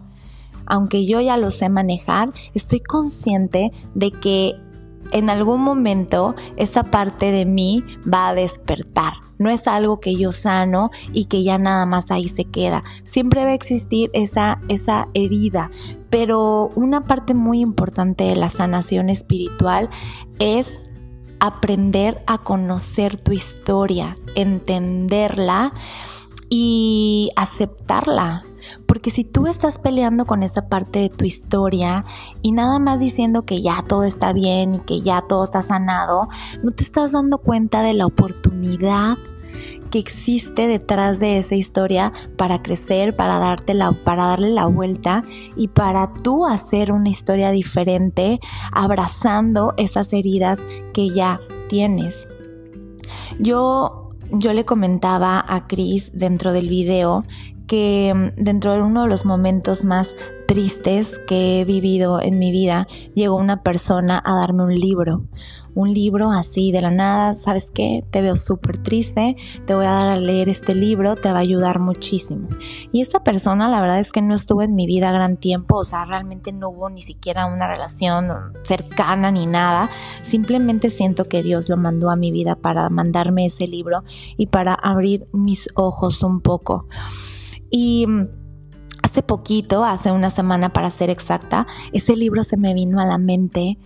aunque 0.67 1.07
yo 1.07 1.21
ya 1.21 1.37
lo 1.37 1.53
sé 1.53 1.69
manejar, 1.69 2.33
estoy 2.55 2.81
consciente 2.81 3.71
de 3.95 4.11
que 4.11 4.57
en 5.13 5.31
algún 5.31 5.61
momento 5.61 6.35
esa 6.57 6.83
parte 6.83 7.31
de 7.31 7.45
mí 7.45 7.85
va 8.13 8.31
a 8.31 8.35
despertar. 8.35 9.24
No 9.39 9.51
es 9.51 9.67
algo 9.67 10.01
que 10.01 10.17
yo 10.17 10.33
sano 10.33 10.91
y 11.13 11.27
que 11.27 11.43
ya 11.43 11.59
nada 11.59 11.87
más 11.87 12.11
ahí 12.11 12.29
se 12.29 12.45
queda. 12.45 12.85
Siempre 13.05 13.45
va 13.45 13.51
a 13.51 13.55
existir 13.55 14.11
esa, 14.13 14.61
esa 14.69 15.09
herida. 15.15 15.71
Pero 16.11 16.71
una 16.75 17.05
parte 17.05 17.35
muy 17.35 17.61
importante 17.61 18.25
de 18.25 18.37
la 18.37 18.49
sanación 18.49 19.11
espiritual 19.11 19.91
es 20.39 20.81
aprender 21.41 22.23
a 22.27 22.39
conocer 22.39 23.21
tu 23.21 23.33
historia, 23.33 24.17
entenderla 24.35 25.75
y 26.49 27.31
aceptarla. 27.37 28.45
Porque 28.87 29.11
si 29.11 29.25
tú 29.25 29.47
estás 29.47 29.79
peleando 29.79 30.27
con 30.27 30.43
esa 30.43 30.69
parte 30.69 31.01
de 31.01 31.09
tu 31.09 31.25
historia 31.25 32.05
y 32.43 32.53
nada 32.53 32.79
más 32.79 32.99
diciendo 32.99 33.45
que 33.45 33.63
ya 33.63 33.83
todo 33.87 34.05
está 34.05 34.33
bien 34.33 34.75
y 34.77 34.81
que 34.81 35.01
ya 35.01 35.23
todo 35.23 35.45
está 35.45 35.63
sanado, 35.63 36.29
no 36.63 36.71
te 36.71 36.83
estás 36.83 37.13
dando 37.13 37.39
cuenta 37.39 37.83
de 37.83 37.95
la 37.95 38.07
oportunidad 38.07 39.17
que 39.91 39.99
existe 39.99 40.67
detrás 40.67 41.21
de 41.21 41.39
esa 41.39 41.55
historia 41.55 42.13
para 42.37 42.63
crecer, 42.63 43.15
para, 43.15 43.39
darte 43.39 43.75
la, 43.75 43.93
para 43.93 44.27
darle 44.27 44.51
la 44.51 44.67
vuelta 44.67 45.25
y 45.57 45.69
para 45.69 46.13
tú 46.13 46.47
hacer 46.47 46.91
una 46.91 47.09
historia 47.09 47.51
diferente, 47.51 48.41
abrazando 48.73 49.73
esas 49.77 50.13
heridas 50.13 50.67
que 50.93 51.11
ya 51.11 51.41
tienes. 51.69 52.27
Yo 53.39 54.05
yo 54.33 54.53
le 54.53 54.65
comentaba 54.65 55.45
a 55.47 55.67
Chris 55.67 56.11
dentro 56.15 56.53
del 56.53 56.69
video 56.69 57.25
que 57.67 58.13
mm, 58.15 58.43
dentro 58.43 58.73
de 58.73 58.83
uno 58.83 59.03
de 59.03 59.09
los 59.09 59.25
momentos 59.25 59.85
más 59.85 60.15
tristes 60.47 61.19
que 61.27 61.61
he 61.61 61.65
vivido 61.65 62.21
en 62.21 62.39
mi 62.39 62.53
vida, 62.53 62.87
llegó 63.15 63.37
una 63.37 63.63
persona 63.63 64.23
a 64.25 64.35
darme 64.35 64.65
un 64.65 64.75
libro, 64.75 65.25
un 65.75 65.93
libro 65.93 66.31
así 66.31 66.71
de 66.71 66.81
la 66.81 66.91
nada, 66.91 67.35
¿sabes 67.35 67.71
qué? 67.71 68.05
Te 68.11 68.23
veo 68.23 68.37
súper 68.37 68.79
triste, 68.79 69.37
te 69.65 69.75
voy 69.75 69.87
a 69.87 69.91
dar 69.91 70.09
a 70.09 70.17
leer 70.17 70.49
este 70.49 70.75
libro, 70.75 71.17
te 71.17 71.33
va 71.33 71.39
a 71.39 71.41
ayudar 71.41 71.81
muchísimo. 71.81 72.49
Y 72.93 73.01
esta 73.01 73.25
persona 73.25 73.69
la 73.69 73.81
verdad 73.81 74.01
es 74.01 74.13
que 74.13 74.23
no 74.23 74.35
estuvo 74.35 74.63
en 74.63 74.75
mi 74.75 74.87
vida 74.87 75.11
gran 75.11 75.37
tiempo, 75.37 75.79
o 75.79 75.85
sea, 75.85 76.05
realmente 76.05 76.53
no 76.53 76.69
hubo 76.69 76.91
ni 76.91 77.03
siquiera 77.03 77.47
una 77.47 77.67
relación 77.67 78.29
cercana 78.63 79.31
ni 79.31 79.47
nada, 79.47 79.91
simplemente 80.23 80.91
siento 80.91 81.25
que 81.25 81.43
Dios 81.43 81.69
lo 81.69 81.77
mandó 81.77 82.11
a 82.11 82.17
mi 82.17 82.31
vida 82.31 82.55
para 82.55 82.89
mandarme 82.89 83.47
ese 83.47 83.67
libro 83.67 84.05
y 84.37 84.47
para 84.47 84.75
abrir 84.75 85.27
mis 85.33 85.69
ojos 85.75 86.23
un 86.23 86.41
poco. 86.41 86.87
Y 87.77 88.07
hace 89.03 89.25
poquito, 89.25 89.85
hace 89.85 90.13
una 90.13 90.31
semana 90.31 90.73
para 90.73 90.91
ser 90.91 91.11
exacta, 91.11 91.67
ese 91.93 92.15
libro 92.15 92.45
se 92.45 92.57
me 92.57 92.73
vino 92.73 93.01
a 93.01 93.05
la 93.05 93.19
mente 93.19 93.79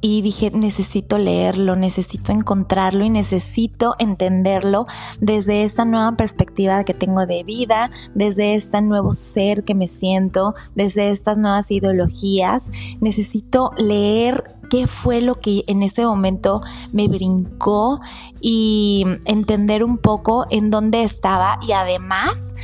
y 0.00 0.22
dije, 0.22 0.50
necesito 0.50 1.18
leerlo, 1.18 1.76
necesito 1.76 2.32
encontrarlo 2.32 3.04
y 3.04 3.10
necesito 3.10 3.94
entenderlo 3.98 4.86
desde 5.20 5.64
esta 5.64 5.84
nueva 5.84 6.16
perspectiva 6.16 6.82
que 6.84 6.94
tengo 6.94 7.26
de 7.26 7.44
vida, 7.44 7.90
desde 8.14 8.54
este 8.54 8.80
nuevo 8.80 9.12
ser 9.12 9.64
que 9.64 9.74
me 9.74 9.86
siento, 9.86 10.54
desde 10.74 11.10
estas 11.10 11.36
nuevas 11.36 11.70
ideologías. 11.70 12.70
Necesito 13.02 13.72
leer 13.76 14.44
qué 14.70 14.86
fue 14.86 15.20
lo 15.20 15.34
que 15.40 15.62
en 15.66 15.82
ese 15.82 16.06
momento 16.06 16.62
me 16.90 17.06
brincó 17.06 18.00
y 18.40 19.04
entender 19.26 19.84
un 19.84 19.98
poco 19.98 20.46
en 20.48 20.70
dónde 20.70 21.02
estaba 21.02 21.58
y 21.68 21.72
además 21.72 22.54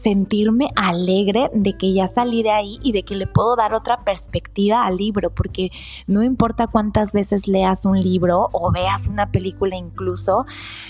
sentirme 0.00 0.70
alegre 0.76 1.50
de 1.54 1.76
que 1.76 1.92
ya 1.92 2.06
salí 2.08 2.42
de 2.42 2.50
ahí 2.50 2.78
y 2.82 2.92
de 2.92 3.02
que 3.02 3.14
le 3.14 3.26
puedo 3.26 3.56
dar 3.56 3.74
otra 3.74 4.04
perspectiva 4.04 4.86
al 4.86 4.96
libro, 4.96 5.30
porque 5.30 5.70
no 6.06 6.22
importa 6.22 6.66
cuántas 6.66 7.12
veces 7.12 7.48
leas 7.48 7.84
un 7.84 8.00
libro 8.00 8.48
o 8.52 8.72
veas 8.72 9.06
una 9.06 9.30
película 9.30 9.76
incluso, 9.76 10.46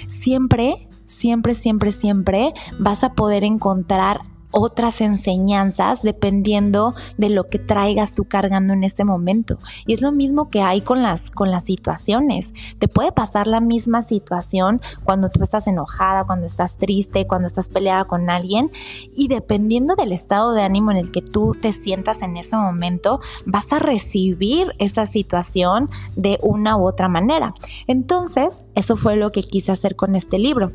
siempre, 0.07 0.89
siempre, 1.05 1.55
siempre, 1.55 1.93
siempre 1.93 2.55
vas 2.79 3.05
a 3.05 3.15
poder 3.15 3.45
encontrar 3.45 4.23
otras 4.51 5.01
enseñanzas 5.01 6.03
dependiendo 6.03 6.95
de 7.17 7.29
lo 7.29 7.49
que 7.49 7.59
traigas 7.59 8.15
tú 8.15 8.25
cargando 8.25 8.73
en 8.73 8.85
ese 8.85 9.05
momento. 9.05 9.59
Y 9.87 9.95
es 9.95 10.03
lo 10.03 10.13
mismo 10.13 10.51
que 10.51 10.63
hay 10.63 10.81
con 10.81 11.03
las, 11.03 11.31
con 11.31 11.51
las 11.51 11.65
situaciones. 11.65 12.55
Te 12.79 12.89
puede 12.89 13.13
pasar 13.13 13.47
la 13.47 13.61
misma 13.61 14.03
situación 14.03 14.81
cuando 15.05 15.31
tú 15.31 15.43
estás 15.43 15.67
enojada, 15.67 16.25
cuando 16.25 16.47
estás 16.47 16.77
triste, 16.77 17.27
cuando 17.27 17.47
estás 17.47 17.69
peleada 17.69 18.05
con 18.05 18.31
alguien. 18.31 18.71
Y 19.15 19.29
dependiendo 19.29 19.95
del 19.95 20.13
estado 20.13 20.53
de 20.53 20.63
ánimo 20.63 20.91
en 20.91 20.97
el 20.97 21.13
que 21.13 21.23
tú 21.23 21.57
te 21.61 21.73
sientas 21.73 22.23
en 22.23 22.37
ese 22.37 22.57
momento, 22.57 23.21
vas 23.47 23.73
a 23.73 23.79
recibir 23.79 24.75
esa 24.79 25.07
situación 25.07 25.89
de 26.17 26.39
una 26.43 26.77
u 26.77 26.87
otra 26.87 27.09
manera. 27.09 27.55
Entonces, 27.87 28.59
eso 28.75 28.97
fue 28.97 29.17
lo 29.17 29.33
que 29.33 29.43
quise 29.43 29.73
hacer 29.73 29.97
con 29.97 30.15
este 30.15 30.39
libro 30.39 30.73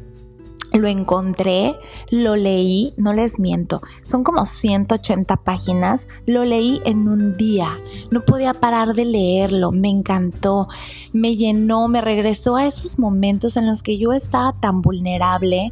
lo 0.76 0.88
encontré, 0.88 1.76
lo 2.10 2.36
leí, 2.36 2.94
no 2.98 3.14
les 3.14 3.40
miento, 3.40 3.82
son 4.04 4.24
como 4.24 4.46
180 4.46 5.38
páginas, 5.38 6.08
lo 6.26 6.44
leí 6.44 6.82
en 6.86 7.08
un 7.08 7.36
día, 7.38 7.80
no 8.12 8.22
podía 8.22 8.54
parar 8.54 8.94
de 8.94 9.06
leerlo, 9.06 9.72
me 9.72 9.90
encantó, 9.90 10.68
me 11.14 11.36
llenó, 11.36 11.88
me 11.88 12.02
regresó 12.02 12.56
a 12.56 12.66
esos 12.66 13.00
momentos 13.00 13.58
en 13.58 13.68
los 13.68 13.84
que 13.84 13.98
yo 13.98 14.14
estaba 14.14 14.54
tan 14.60 14.82
vulnerable 14.82 15.72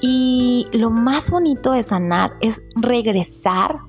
y 0.00 0.66
lo 0.72 0.90
más 0.90 1.30
bonito 1.30 1.72
de 1.72 1.82
sanar 1.82 2.32
es 2.40 2.62
regresar 2.76 3.80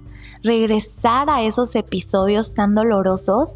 regresar 0.42 1.30
a 1.30 1.42
esos 1.44 1.76
episodios 1.76 2.54
tan 2.54 2.74
dolorosos 2.74 3.56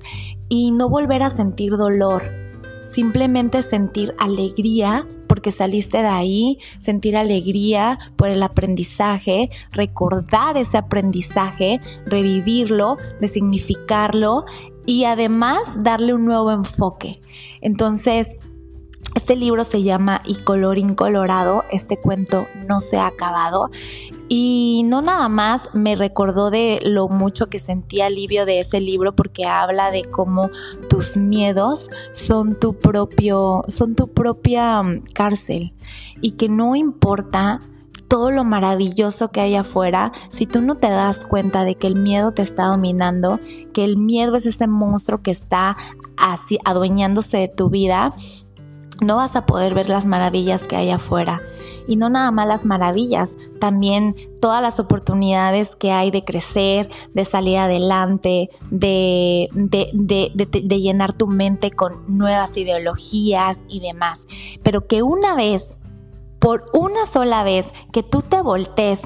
y 0.49 0.71
no 0.71 0.89
volver 0.89 1.23
a 1.23 1.29
sentir 1.29 1.77
dolor, 1.77 2.42
simplemente 2.85 3.61
sentir 3.61 4.13
alegría 4.19 5.07
porque 5.27 5.51
saliste 5.51 5.97
de 5.99 6.07
ahí, 6.07 6.59
sentir 6.79 7.17
alegría 7.17 7.97
por 8.15 8.27
el 8.27 8.43
aprendizaje, 8.43 9.49
recordar 9.71 10.57
ese 10.57 10.77
aprendizaje, 10.77 11.81
revivirlo, 12.05 12.97
resignificarlo 13.19 14.45
y 14.85 15.05
además 15.05 15.81
darle 15.81 16.13
un 16.13 16.25
nuevo 16.25 16.51
enfoque. 16.51 17.19
Entonces, 17.61 18.37
este 19.15 19.35
libro 19.35 19.63
se 19.63 19.83
llama 19.83 20.21
Y 20.25 20.35
color 20.35 20.77
incolorado, 20.77 21.63
este 21.71 21.97
cuento 21.97 22.45
no 22.67 22.79
se 22.79 22.97
ha 22.97 23.07
acabado. 23.07 23.69
Y 24.27 24.83
no 24.85 25.01
nada 25.01 25.29
más 25.29 25.69
me 25.73 25.95
recordó 25.95 26.49
de 26.49 26.79
lo 26.83 27.07
mucho 27.07 27.47
que 27.47 27.59
sentí 27.59 28.01
alivio 28.01 28.45
de 28.45 28.59
ese 28.59 28.79
libro 28.79 29.15
porque 29.15 29.45
habla 29.45 29.91
de 29.91 30.03
cómo 30.05 30.49
tus 30.89 31.17
miedos 31.17 31.89
son 32.11 32.59
tu 32.59 32.73
propio 32.73 33.63
son 33.67 33.95
tu 33.95 34.07
propia 34.07 34.81
mm, 34.81 35.03
cárcel 35.13 35.73
y 36.21 36.31
que 36.31 36.49
no 36.49 36.75
importa 36.75 37.59
todo 38.07 38.31
lo 38.31 38.43
maravilloso 38.43 39.31
que 39.31 39.41
hay 39.41 39.55
afuera, 39.55 40.11
si 40.29 40.45
tú 40.45 40.61
no 40.61 40.75
te 40.75 40.87
das 40.87 41.25
cuenta 41.25 41.65
de 41.65 41.75
que 41.75 41.87
el 41.87 41.95
miedo 41.95 42.31
te 42.31 42.43
está 42.43 42.65
dominando, 42.65 43.39
que 43.73 43.83
el 43.83 43.97
miedo 43.97 44.35
es 44.35 44.45
ese 44.45 44.67
monstruo 44.67 45.23
que 45.23 45.31
está 45.31 45.77
así 46.15 46.59
adueñándose 46.63 47.37
de 47.37 47.47
tu 47.47 47.71
vida, 47.71 48.13
no 49.01 49.17
vas 49.17 49.35
a 49.35 49.45
poder 49.45 49.73
ver 49.73 49.89
las 49.89 50.05
maravillas 50.05 50.63
que 50.63 50.75
hay 50.75 50.89
afuera. 50.91 51.41
Y 51.87 51.97
no 51.97 52.09
nada 52.09 52.31
más 52.31 52.47
las 52.47 52.65
maravillas, 52.65 53.35
también 53.59 54.15
todas 54.39 54.61
las 54.61 54.79
oportunidades 54.79 55.75
que 55.75 55.91
hay 55.91 56.11
de 56.11 56.23
crecer, 56.23 56.89
de 57.13 57.25
salir 57.25 57.57
adelante, 57.57 58.49
de, 58.69 59.49
de, 59.53 60.79
llenar 60.79 61.13
tu 61.13 61.27
mente 61.27 61.71
con 61.71 62.03
nuevas 62.07 62.55
ideologías 62.55 63.63
y 63.67 63.81
demás. 63.81 64.27
Pero 64.63 64.87
que 64.87 65.03
una 65.03 65.35
vez, 65.35 65.79
por 66.39 66.69
una 66.73 67.05
sola 67.05 67.43
vez, 67.43 67.67
que 67.91 68.03
tú 68.03 68.21
te 68.21 68.41
voltees 68.41 69.01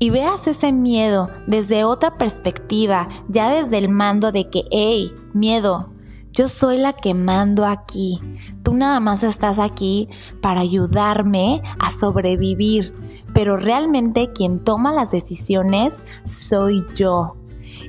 y 0.00 0.10
veas 0.10 0.46
ese 0.46 0.72
miedo 0.72 1.30
desde 1.46 1.84
otra 1.84 2.18
perspectiva, 2.18 3.08
ya 3.28 3.48
desde 3.50 3.78
el 3.78 3.88
mando 3.88 4.32
de 4.32 4.48
que, 4.48 4.64
hey, 4.70 5.12
miedo, 5.32 5.90
yo 6.32 6.48
soy 6.48 6.78
la 6.78 6.92
que 6.92 7.14
mando 7.14 7.64
aquí. 7.64 8.20
Tú 8.62 8.74
nada 8.74 9.00
más 9.00 9.22
estás 9.22 9.58
aquí 9.58 10.08
para 10.40 10.60
ayudarme 10.60 11.62
a 11.78 11.90
sobrevivir, 11.90 12.94
pero 13.34 13.56
realmente 13.56 14.32
quien 14.32 14.62
toma 14.62 14.92
las 14.92 15.10
decisiones 15.10 16.04
soy 16.24 16.84
yo. 16.94 17.34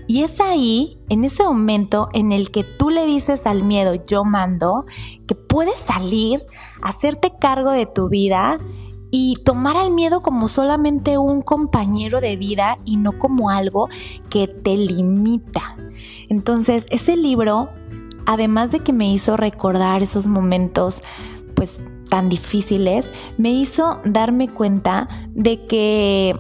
Y 0.08 0.24
es 0.24 0.42
ahí, 0.42 0.98
en 1.10 1.24
ese 1.24 1.44
momento 1.44 2.10
en 2.14 2.32
el 2.32 2.52
que 2.52 2.64
tú 2.64 2.90
le 2.90 3.06
dices 3.06 3.46
al 3.46 3.64
miedo, 3.64 3.94
yo 4.08 4.24
mando, 4.24 4.86
que 5.28 5.36
puedes 5.36 5.80
salir, 5.80 6.42
hacerte 6.82 7.34
cargo 7.40 7.72
de 7.72 7.86
tu 7.86 8.10
vida 8.10 8.60
y 9.12 9.36
tomar 9.44 9.78
al 9.78 9.92
miedo 9.92 10.22
como 10.22 10.48
solamente 10.48 11.18
un 11.18 11.42
compañero 11.42 12.22
de 12.22 12.38
vida 12.38 12.78
y 12.86 12.98
no 12.98 13.18
como 13.18 13.50
algo 13.50 13.88
que 14.30 14.48
te 14.48 14.78
limita. 14.78 15.76
Entonces, 16.28 16.86
ese 16.90 17.16
libro 17.16 17.70
además 18.30 18.72
de 18.72 18.82
que 18.82 18.94
me 18.94 19.12
hizo 19.12 19.38
recordar 19.38 20.04
esos 20.04 20.28
momentos 20.28 21.02
pues 21.56 21.82
tan 22.10 22.30
difíciles, 22.30 23.08
me 23.38 23.50
hizo 23.50 24.00
darme 24.06 24.50
cuenta 24.50 25.10
de 25.30 25.66
que 25.66 26.36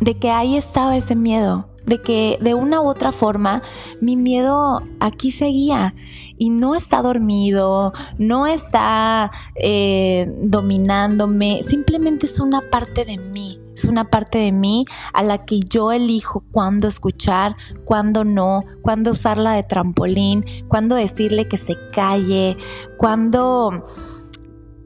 de 0.00 0.18
que 0.18 0.30
ahí 0.30 0.56
estaba 0.56 0.96
ese 0.96 1.14
miedo, 1.14 1.68
de 1.86 2.02
que 2.02 2.36
de 2.40 2.54
una 2.54 2.80
u 2.80 2.88
otra 2.88 3.12
forma 3.12 3.62
mi 4.00 4.16
miedo 4.16 4.80
aquí 4.98 5.30
seguía 5.30 5.94
y 6.36 6.50
no 6.50 6.74
está 6.74 7.00
dormido, 7.00 7.92
no 8.18 8.48
está 8.48 9.30
eh, 9.54 10.32
dominándome, 10.42 11.62
simplemente 11.62 12.26
es 12.26 12.40
una 12.40 12.60
parte 12.70 13.04
de 13.04 13.18
mí 13.18 13.59
es 13.80 13.84
una 13.86 14.10
parte 14.10 14.38
de 14.38 14.52
mí 14.52 14.84
a 15.12 15.22
la 15.22 15.44
que 15.44 15.60
yo 15.60 15.92
elijo 15.92 16.44
cuándo 16.52 16.86
escuchar, 16.88 17.56
cuándo 17.84 18.24
no, 18.24 18.64
cuándo 18.82 19.12
usarla 19.12 19.52
de 19.52 19.62
trampolín, 19.62 20.44
cuándo 20.68 20.94
decirle 20.96 21.48
que 21.48 21.56
se 21.56 21.76
calle, 21.90 22.56
cuándo 22.98 23.86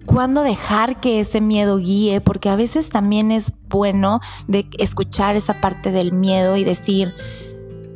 cuándo 0.07 0.43
dejar 0.43 1.01
que 1.01 1.21
ese 1.21 1.41
miedo 1.41 1.79
guíe, 1.79 2.21
porque 2.21 2.51
a 2.51 2.57
veces 2.57 2.91
también 2.91 3.33
es 3.33 3.53
bueno 3.69 4.21
de 4.47 4.69
escuchar 4.79 5.35
esa 5.35 5.61
parte 5.61 5.93
del 5.93 6.13
miedo 6.13 6.57
y 6.57 6.65
decir, 6.65 7.15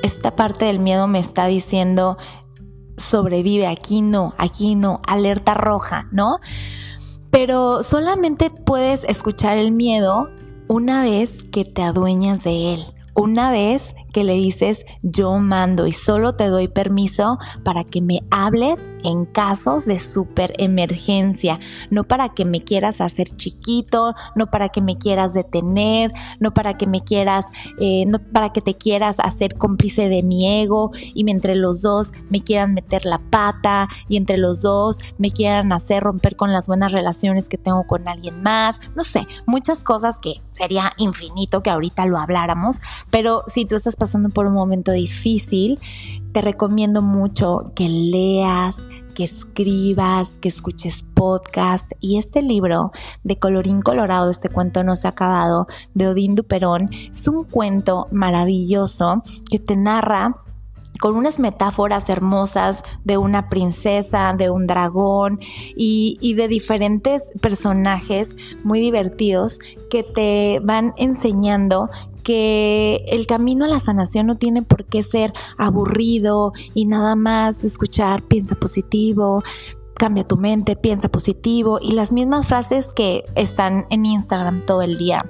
esta 0.03 0.35
parte 0.35 0.65
del 0.65 0.79
miedo 0.79 1.07
me 1.07 1.19
está 1.19 1.47
diciendo, 1.47 2.17
sobrevive, 2.97 3.67
aquí 3.67 4.01
no, 4.01 4.35
aquí 4.39 4.75
no, 4.75 5.01
alerta 5.07 5.55
roja, 5.55 6.09
¿no? 6.11 6.41
Pero 7.31 7.83
solamente 7.83 8.51
puedes 8.51 9.05
escuchar 9.05 9.59
el 9.59 9.71
miedo 9.71 10.31
una 10.69 11.03
vez 11.03 11.43
que 11.45 11.65
te 11.65 11.83
adueñas 11.83 12.45
de 12.45 12.75
él, 12.75 12.85
una 13.15 13.51
vez 13.51 13.95
le 14.25 14.35
dices 14.35 14.85
yo 15.03 15.39
mando 15.39 15.87
y 15.87 15.93
solo 15.93 16.35
te 16.35 16.47
doy 16.49 16.69
permiso 16.69 17.39
para 17.65 17.85
que 17.85 18.01
me 18.01 18.21
hables 18.31 18.91
en 19.05 19.27
casos 19.27 19.87
de 19.87 19.99
super 19.99 20.53
emergencia, 20.59 21.61
no 21.91 22.05
para 22.05 22.31
que 22.31 22.45
me 22.45 22.63
quieras 22.65 23.01
hacer 23.01 23.29
chiquito, 23.37 24.15
no 24.35 24.51
para 24.51 24.69
que 24.69 24.81
me 24.81 24.99
quieras 24.99 25.35
detener, 25.35 26.13
no 26.41 26.53
para 26.53 26.77
que 26.77 26.87
me 26.87 27.03
quieras, 27.03 27.47
eh, 27.79 28.05
no 28.07 28.19
para 28.19 28.53
que 28.53 28.61
te 28.61 28.75
quieras 28.75 29.21
hacer 29.21 29.57
cómplice 29.57 30.09
de 30.09 30.23
mi 30.23 30.63
ego 30.63 30.91
y 31.15 31.29
entre 31.31 31.55
los 31.55 31.83
dos 31.83 32.13
me 32.31 32.43
quieran 32.43 32.75
meter 32.75 33.05
la 33.05 33.19
pata 33.19 33.89
y 34.09 34.17
entre 34.17 34.39
los 34.39 34.63
dos 34.63 34.99
me 35.19 35.31
quieran 35.31 35.73
hacer 35.73 36.03
romper 36.03 36.37
con 36.37 36.53
las 36.53 36.67
buenas 36.67 36.93
relaciones 36.93 37.49
que 37.49 37.59
tengo 37.59 37.87
con 37.87 38.09
alguien 38.09 38.43
más, 38.43 38.81
no 38.97 39.03
sé, 39.03 39.27
muchas 39.47 39.85
cosas 39.85 40.19
que 40.21 40.43
sería 40.53 40.93
infinito 40.97 41.63
que 41.63 41.71
ahorita 41.71 42.07
lo 42.07 42.19
habláramos, 42.19 42.81
pero 43.11 43.45
si 43.47 43.65
tú 43.65 43.77
estás 43.77 43.95
pasando 43.97 44.08
por 44.33 44.47
un 44.47 44.55
momento 44.55 44.93
difícil, 44.93 45.79
te 46.33 46.41
recomiendo 46.41 47.03
mucho 47.03 47.73
que 47.75 47.89
leas, 47.89 48.89
que 49.15 49.25
escribas, 49.25 50.39
que 50.39 50.49
escuches 50.49 51.05
podcast. 51.15 51.91
Y 52.01 52.19
este 52.19 52.43
libro 52.43 52.93
de 53.25 53.37
colorín 53.37 53.83
colorado, 53.83 54.31
este 54.31 54.49
cuento 54.49 54.85
no 54.85 54.95
se 54.95 55.09
ha 55.09 55.11
acabado, 55.11 55.67
de 55.95 56.09
Odín 56.09 56.35
Duperón, 56.35 56.91
es 57.11 57.27
un 57.27 57.45
cuento 57.45 58.07
maravilloso 58.13 59.23
que 59.51 59.59
te 59.59 59.77
narra 59.77 60.37
con 61.01 61.17
unas 61.17 61.39
metáforas 61.39 62.09
hermosas 62.09 62.83
de 63.05 63.19
una 63.19 63.49
princesa, 63.49 64.35
de 64.37 64.51
un 64.51 64.67
dragón 64.67 65.39
y, 65.77 66.35
de 66.35 66.49
diferentes 66.49 67.31
personajes 67.41 68.31
muy 68.65 68.81
divertidos 68.81 69.59
que 69.91 70.03
te 70.03 70.61
van 70.63 70.95
enseñando 70.97 71.89
que 72.29 73.07
el 73.09 73.27
camino 73.27 73.65
a 73.65 73.69
la 73.69 73.81
sanación 73.81 74.27
no 74.27 74.37
tiene 74.37 74.61
por 74.61 74.85
qué 74.85 75.03
ser 75.03 75.33
aburrido 75.57 76.53
y 76.75 76.85
nada 76.85 77.17
más 77.17 77.65
escuchar 77.65 78.21
piensa 78.21 78.55
positivo, 78.55 79.43
cambia 79.95 80.29
tu 80.29 80.37
mente, 80.37 80.77
piensa 80.77 81.09
positivo 81.09 81.79
y 81.81 81.93
las 81.93 82.13
mismas 82.13 82.47
frases 82.47 82.93
que 82.93 83.25
están 83.35 83.87
en 83.89 84.05
Instagram 84.05 84.61
todo 84.61 84.83
el 84.83 84.99
día. 84.99 85.25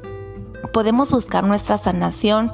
Podemos 0.72 1.12
buscar 1.12 1.44
nuestra 1.44 1.78
sanación 1.78 2.50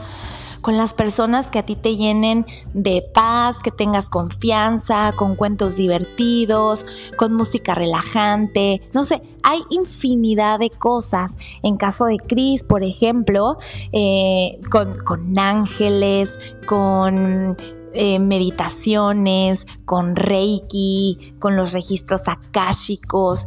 con 0.65 0.79
las 0.79 0.95
personas 0.95 1.51
que 1.51 1.59
a 1.59 1.67
ti 1.67 1.77
te 1.77 1.95
llenen 1.95 2.47
de 2.73 3.03
paz, 3.13 3.59
que 3.63 3.71
tengas 3.71 4.09
confianza, 4.09 5.13
con 5.15 5.37
cuentos 5.37 5.77
divertidos, 5.77 6.87
con 7.19 7.35
música 7.35 7.75
relajante, 7.75 8.81
no 8.95 9.05
sé, 9.05 9.21
hay 9.43 9.61
infinidad 9.69 10.59
de 10.59 10.71
cosas. 10.71 11.37
En 11.63 11.77
caso 11.77 12.07
de 12.07 12.17
Chris, 12.17 12.65
por 12.65 12.83
ejemplo, 12.83 13.59
eh, 13.93 14.59
con, 14.71 14.97
con 15.05 15.39
ángeles, 15.39 16.39
con 16.67 17.59
eh, 17.93 18.19
meditaciones, 18.19 19.67
con 19.85 20.17
Reiki, 20.17 21.35
con 21.41 21.57
los 21.57 21.73
registros 21.73 22.27
akáshicos 22.27 23.45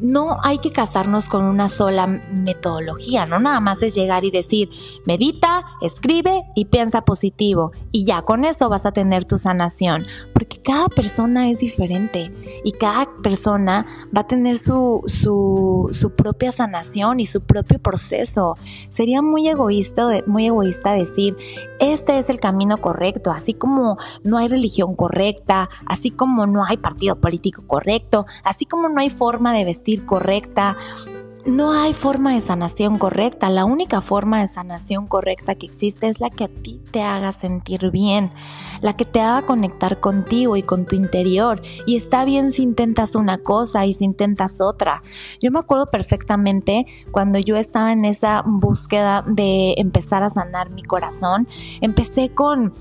no 0.00 0.38
hay 0.42 0.58
que 0.58 0.72
casarnos 0.72 1.28
con 1.28 1.44
una 1.44 1.68
sola 1.68 2.06
metodología, 2.06 3.26
no 3.26 3.38
nada 3.38 3.60
más 3.60 3.82
es 3.82 3.94
llegar 3.94 4.24
y 4.24 4.30
decir, 4.30 4.70
medita, 5.04 5.64
escribe 5.80 6.44
y 6.54 6.66
piensa 6.66 7.02
positivo 7.02 7.72
y 7.90 8.04
ya 8.04 8.22
con 8.22 8.44
eso 8.44 8.68
vas 8.68 8.86
a 8.86 8.92
tener 8.92 9.24
tu 9.24 9.38
sanación, 9.38 10.06
porque 10.32 10.60
cada 10.60 10.88
persona 10.88 11.50
es 11.50 11.58
diferente 11.58 12.32
y 12.64 12.72
cada 12.72 13.08
persona 13.22 13.86
va 14.16 14.22
a 14.22 14.26
tener 14.26 14.58
su, 14.58 15.02
su, 15.06 15.88
su 15.92 16.14
propia 16.14 16.52
sanación 16.52 17.20
y 17.20 17.26
su 17.26 17.40
propio 17.40 17.78
proceso. 17.78 18.56
Sería 18.90 19.22
muy 19.22 19.48
egoísta, 19.48 20.08
muy 20.26 20.46
egoísta 20.46 20.92
decir, 20.92 21.36
este 21.80 22.18
es 22.18 22.30
el 22.30 22.40
camino 22.40 22.78
correcto, 22.78 23.30
así 23.30 23.54
como 23.54 23.96
no 24.22 24.38
hay 24.38 24.48
religión 24.48 24.94
correcta, 24.94 25.70
así 25.86 26.10
como 26.10 26.46
no 26.46 26.64
hay 26.64 26.76
partido 26.76 27.20
político 27.20 27.66
correcto, 27.66 28.26
así 28.44 28.64
como 28.64 28.88
no 28.88 29.00
hay 29.00 29.10
forma 29.10 29.52
de 29.52 29.64
vestir 29.64 29.87
correcta. 29.96 30.76
No 31.46 31.72
hay 31.72 31.94
forma 31.94 32.34
de 32.34 32.42
sanación 32.42 32.98
correcta. 32.98 33.48
La 33.48 33.64
única 33.64 34.02
forma 34.02 34.40
de 34.40 34.48
sanación 34.48 35.06
correcta 35.06 35.54
que 35.54 35.64
existe 35.64 36.06
es 36.06 36.20
la 36.20 36.28
que 36.28 36.44
a 36.44 36.48
ti 36.48 36.82
te 36.90 37.02
haga 37.02 37.32
sentir 37.32 37.90
bien, 37.90 38.28
la 38.82 38.92
que 38.92 39.06
te 39.06 39.20
haga 39.20 39.46
conectar 39.46 39.98
contigo 39.98 40.56
y 40.56 40.62
con 40.62 40.84
tu 40.84 40.94
interior. 40.94 41.62
Y 41.86 41.96
está 41.96 42.26
bien 42.26 42.50
si 42.50 42.64
intentas 42.64 43.14
una 43.14 43.38
cosa 43.38 43.86
y 43.86 43.94
si 43.94 44.04
intentas 44.04 44.60
otra. 44.60 45.02
Yo 45.40 45.50
me 45.50 45.58
acuerdo 45.58 45.86
perfectamente 45.86 46.86
cuando 47.12 47.38
yo 47.38 47.56
estaba 47.56 47.92
en 47.92 48.04
esa 48.04 48.42
búsqueda 48.44 49.24
de 49.26 49.72
empezar 49.78 50.22
a 50.22 50.30
sanar 50.30 50.68
mi 50.68 50.82
corazón. 50.82 51.48
Empecé 51.80 52.28
con 52.34 52.74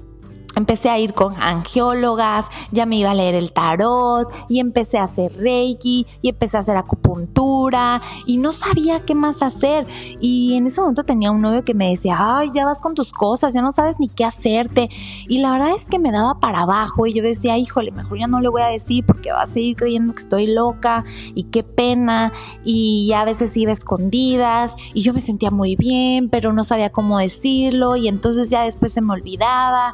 Empecé 0.57 0.89
a 0.89 0.97
ir 0.97 1.13
con 1.13 1.35
angiólogas, 1.39 2.49
ya 2.71 2.87
me 2.87 2.97
iba 2.97 3.11
a 3.11 3.13
leer 3.13 3.35
el 3.35 3.51
tarot 3.51 4.27
y 4.49 4.59
empecé 4.59 4.97
a 4.97 5.03
hacer 5.03 5.31
reiki 5.37 6.07
y 6.23 6.29
empecé 6.29 6.57
a 6.57 6.61
hacer 6.61 6.75
acupuntura 6.75 8.01
y 8.25 8.37
no 8.37 8.51
sabía 8.51 9.01
qué 9.01 9.13
más 9.13 9.43
hacer. 9.43 9.85
Y 10.19 10.55
en 10.55 10.65
ese 10.65 10.81
momento 10.81 11.03
tenía 11.03 11.29
un 11.29 11.41
novio 11.41 11.63
que 11.63 11.75
me 11.75 11.91
decía, 11.91 12.17
ay, 12.19 12.49
ya 12.55 12.65
vas 12.65 12.81
con 12.81 12.95
tus 12.95 13.11
cosas, 13.11 13.53
ya 13.53 13.61
no 13.61 13.71
sabes 13.71 13.99
ni 13.99 14.09
qué 14.09 14.25
hacerte. 14.25 14.89
Y 15.27 15.37
la 15.37 15.51
verdad 15.51 15.75
es 15.75 15.85
que 15.85 15.99
me 15.99 16.11
daba 16.11 16.39
para 16.39 16.61
abajo 16.61 17.05
y 17.05 17.13
yo 17.13 17.21
decía, 17.21 17.55
híjole, 17.55 17.91
mejor 17.91 18.17
ya 18.17 18.27
no 18.27 18.41
le 18.41 18.49
voy 18.49 18.63
a 18.63 18.67
decir 18.67 19.05
porque 19.05 19.31
va 19.31 19.43
a 19.43 19.47
seguir 19.47 19.75
creyendo 19.75 20.13
que 20.13 20.21
estoy 20.21 20.47
loca 20.47 21.03
y 21.35 21.43
qué 21.43 21.61
pena. 21.61 22.33
Y 22.63 23.05
ya 23.07 23.21
a 23.21 23.25
veces 23.25 23.55
iba 23.57 23.71
escondidas 23.71 24.75
y 24.95 25.03
yo 25.03 25.13
me 25.13 25.21
sentía 25.21 25.51
muy 25.51 25.75
bien, 25.75 26.29
pero 26.29 26.51
no 26.51 26.63
sabía 26.63 26.89
cómo 26.89 27.19
decirlo 27.19 27.95
y 27.95 28.07
entonces 28.07 28.49
ya 28.49 28.63
después 28.63 28.91
se 28.91 29.01
me 29.01 29.13
olvidaba. 29.13 29.93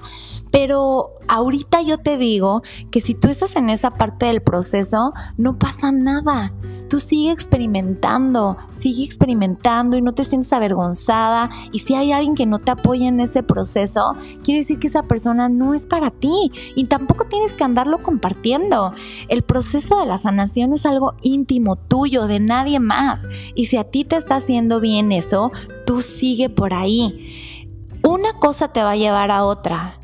Pero 0.53 1.15
ahorita 1.27 1.81
yo 1.81 1.97
te 1.97 2.15
digo 2.15 2.61
que 2.91 3.01
si 3.01 3.15
tú 3.15 3.27
estás 3.27 3.55
en 3.55 3.71
esa 3.71 3.95
parte 3.95 4.27
del 4.27 4.43
proceso, 4.43 5.11
no 5.35 5.57
pasa 5.57 5.91
nada. 5.91 6.53
Tú 6.89 6.99
sigue 6.99 7.31
experimentando, 7.31 8.57
sigue 8.69 9.03
experimentando 9.03 9.97
y 9.97 10.03
no 10.03 10.11
te 10.11 10.23
sientes 10.23 10.53
avergonzada. 10.53 11.49
Y 11.71 11.79
si 11.79 11.95
hay 11.95 12.11
alguien 12.11 12.35
que 12.35 12.45
no 12.45 12.59
te 12.59 12.69
apoya 12.69 13.07
en 13.07 13.19
ese 13.19 13.41
proceso, 13.41 14.13
quiere 14.43 14.59
decir 14.59 14.77
que 14.77 14.85
esa 14.85 15.01
persona 15.01 15.49
no 15.49 15.73
es 15.73 15.87
para 15.87 16.11
ti 16.11 16.51
y 16.75 16.83
tampoco 16.83 17.25
tienes 17.25 17.53
que 17.53 17.63
andarlo 17.63 18.03
compartiendo. 18.03 18.93
El 19.29 19.41
proceso 19.41 19.99
de 19.99 20.05
la 20.05 20.19
sanación 20.19 20.71
es 20.73 20.85
algo 20.85 21.15
íntimo 21.23 21.77
tuyo, 21.77 22.27
de 22.27 22.39
nadie 22.39 22.79
más. 22.79 23.27
Y 23.55 23.65
si 23.65 23.77
a 23.77 23.85
ti 23.85 24.05
te 24.05 24.17
está 24.17 24.35
haciendo 24.35 24.79
bien 24.79 25.11
eso, 25.11 25.51
tú 25.87 26.03
sigue 26.03 26.51
por 26.51 26.75
ahí. 26.75 27.63
Una 28.03 28.33
cosa 28.33 28.67
te 28.67 28.83
va 28.83 28.91
a 28.91 28.97
llevar 28.97 29.31
a 29.31 29.45
otra 29.45 29.97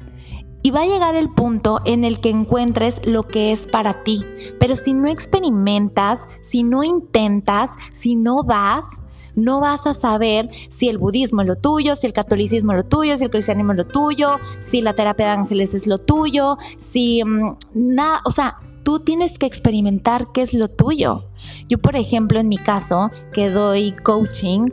y 0.62 0.72
va 0.72 0.82
a 0.82 0.88
llegar 0.88 1.16
el 1.16 1.30
punto 1.30 1.80
en 1.86 2.04
el 2.04 2.20
que 2.20 2.30
encuentres 2.30 3.06
lo 3.06 3.24
que 3.24 3.52
es 3.52 3.68
para 3.68 4.04
ti. 4.04 4.26
Pero 4.60 4.76
si 4.76 4.94
no 4.94 5.08
experimentas, 5.08 6.28
si 6.42 6.64
no 6.64 6.84
intentas, 6.84 7.76
si 7.92 8.16
no 8.16 8.44
vas, 8.44 9.02
no 9.36 9.62
vas 9.62 9.88
a 9.88 9.94
saber 9.94 10.50
si 10.70 10.90
el 10.90 10.98
budismo 10.98 11.42
es 11.42 11.48
lo 11.48 11.56
tuyo, 11.56 11.96
si 11.96 12.08
el 12.08 12.14
catolicismo 12.14 12.74
es 12.74 12.78
lo 12.78 12.86
tuyo, 12.86 13.18
si 13.18 13.24
el 13.24 13.32
cristianismo 13.32 13.72
es 13.72 13.78
lo 13.78 13.88
tuyo, 13.88 14.38
si 14.60 14.82
la 14.82 14.94
terapia 14.94 15.28
de 15.28 15.32
ángeles 15.34 15.74
es 15.74 15.88
lo 15.88 15.98
tuyo, 15.98 16.58
si 16.78 17.24
mm, 17.24 17.58
nada, 17.74 18.22
o 18.26 18.32
sea, 18.32 18.58
tú 18.84 19.00
tienes 19.00 19.38
que 19.38 19.46
experimentar 19.46 20.32
qué 20.34 20.42
es 20.42 20.54
lo 20.54 20.68
tuyo. 20.68 21.26
Yo, 21.68 21.78
por 21.78 21.96
ejemplo, 21.96 22.40
en 22.40 22.50
mi 22.50 22.58
caso, 22.58 23.12
que 23.34 23.50
doy 23.50 23.94
coaching, 24.04 24.68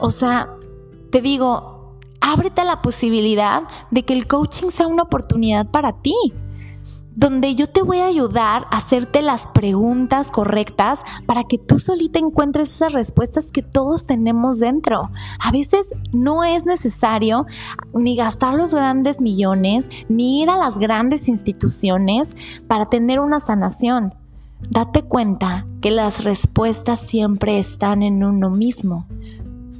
o 0.00 0.10
sea, 0.10 0.54
te 1.10 1.20
digo, 1.20 1.71
ábrete 2.22 2.64
la 2.64 2.80
posibilidad 2.80 3.64
de 3.90 4.04
que 4.04 4.14
el 4.14 4.26
coaching 4.26 4.70
sea 4.70 4.86
una 4.86 5.02
oportunidad 5.02 5.66
para 5.66 5.92
ti 5.92 6.14
donde 7.14 7.54
yo 7.54 7.66
te 7.66 7.82
voy 7.82 7.98
a 7.98 8.06
ayudar 8.06 8.66
a 8.70 8.78
hacerte 8.78 9.22
las 9.22 9.46
preguntas 9.46 10.30
correctas 10.30 11.02
para 11.26 11.44
que 11.44 11.58
tú 11.58 11.78
solita 11.78 12.18
encuentres 12.18 12.70
esas 12.70 12.92
respuestas 12.92 13.52
que 13.52 13.62
todos 13.62 14.06
tenemos 14.06 14.58
dentro. 14.58 15.10
A 15.38 15.52
veces 15.52 15.88
no 16.12 16.44
es 16.44 16.64
necesario 16.64 17.46
ni 17.94 18.16
gastar 18.16 18.54
los 18.54 18.74
grandes 18.74 19.20
millones, 19.20 19.88
ni 20.08 20.42
ir 20.42 20.50
a 20.50 20.56
las 20.56 20.78
grandes 20.78 21.28
instituciones 21.28 22.36
para 22.66 22.86
tener 22.86 23.20
una 23.20 23.40
sanación. 23.40 24.14
Date 24.70 25.02
cuenta 25.02 25.66
que 25.80 25.90
las 25.90 26.24
respuestas 26.24 27.00
siempre 27.00 27.58
están 27.58 28.02
en 28.02 28.24
uno 28.24 28.48
mismo. 28.48 29.06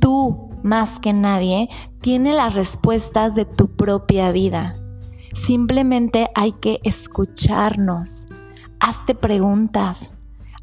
Tú 0.01 0.52
más 0.63 1.01
que 1.01 1.13
nadie, 1.13 1.69
tiene 2.01 2.33
las 2.33 2.55
respuestas 2.55 3.35
de 3.35 3.45
tu 3.45 3.69
propia 3.77 4.33
vida. 4.33 4.77
Simplemente 5.35 6.31
hay 6.35 6.53
que 6.53 6.81
escucharnos. 6.85 8.27
Hazte 8.81 9.15
preguntas. 9.15 10.15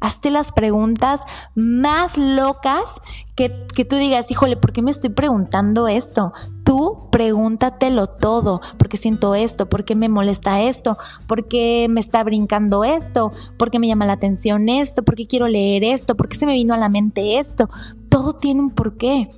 Hazte 0.02 0.30
las 0.30 0.52
preguntas 0.52 1.20
más 1.54 2.16
locas 2.16 3.02
que, 3.36 3.66
que, 3.74 3.84
tú 3.84 3.96
digas, 3.96 4.30
híjole, 4.30 4.56
¿por 4.56 4.72
qué 4.72 4.80
me 4.80 4.90
estoy 4.90 5.10
preguntando 5.10 5.88
esto? 5.88 6.32
Tú 6.64 7.10
pregúntatelo 7.12 8.06
todo, 8.06 8.62
porque 8.78 8.96
siento 8.96 9.34
esto, 9.34 9.68
por 9.68 9.84
qué 9.84 9.94
me 9.94 10.08
molesta 10.08 10.62
esto, 10.62 10.96
por 11.26 11.48
qué 11.48 11.86
me 11.90 12.00
está 12.00 12.24
brincando 12.24 12.82
esto, 12.82 13.30
por 13.58 13.70
qué 13.70 13.78
me 13.78 13.88
llama 13.88 14.06
la 14.06 14.14
atención 14.14 14.70
esto, 14.70 15.02
por 15.02 15.16
qué 15.16 15.26
quiero 15.26 15.48
leer 15.48 15.84
esto, 15.84 16.16
por 16.16 16.30
qué 16.30 16.38
se 16.38 16.46
me 16.46 16.54
vino 16.54 16.72
a 16.72 16.78
la 16.78 16.88
mente 16.88 17.38
esto. 17.38 17.68
Todo 18.08 18.32
tiene 18.32 18.60
un 18.60 18.70
porqué. 18.70 19.28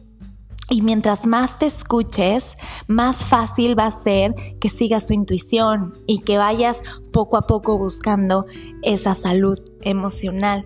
Y 0.68 0.82
mientras 0.82 1.26
más 1.26 1.58
te 1.58 1.66
escuches, 1.66 2.56
más 2.86 3.24
fácil 3.24 3.78
va 3.78 3.86
a 3.86 3.90
ser 3.90 4.34
que 4.60 4.68
sigas 4.68 5.06
tu 5.06 5.14
intuición 5.14 5.92
y 6.06 6.20
que 6.20 6.38
vayas 6.38 6.78
poco 7.12 7.36
a 7.36 7.42
poco 7.42 7.78
buscando 7.78 8.46
esa 8.82 9.14
salud 9.14 9.58
emocional. 9.82 10.64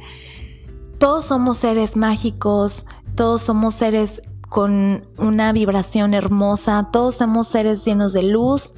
Todos 0.99 1.25
somos 1.27 1.59
seres 1.59 1.97
mágicos, 1.97 2.87
todos 3.15 3.43
somos 3.43 3.75
seres 3.75 4.23
con 4.49 5.07
una 5.19 5.53
vibración 5.53 6.15
hermosa, 6.15 6.89
todos 6.93 7.17
somos 7.17 7.49
seres 7.49 7.85
llenos 7.85 8.13
de 8.13 8.23
luz. 8.23 8.75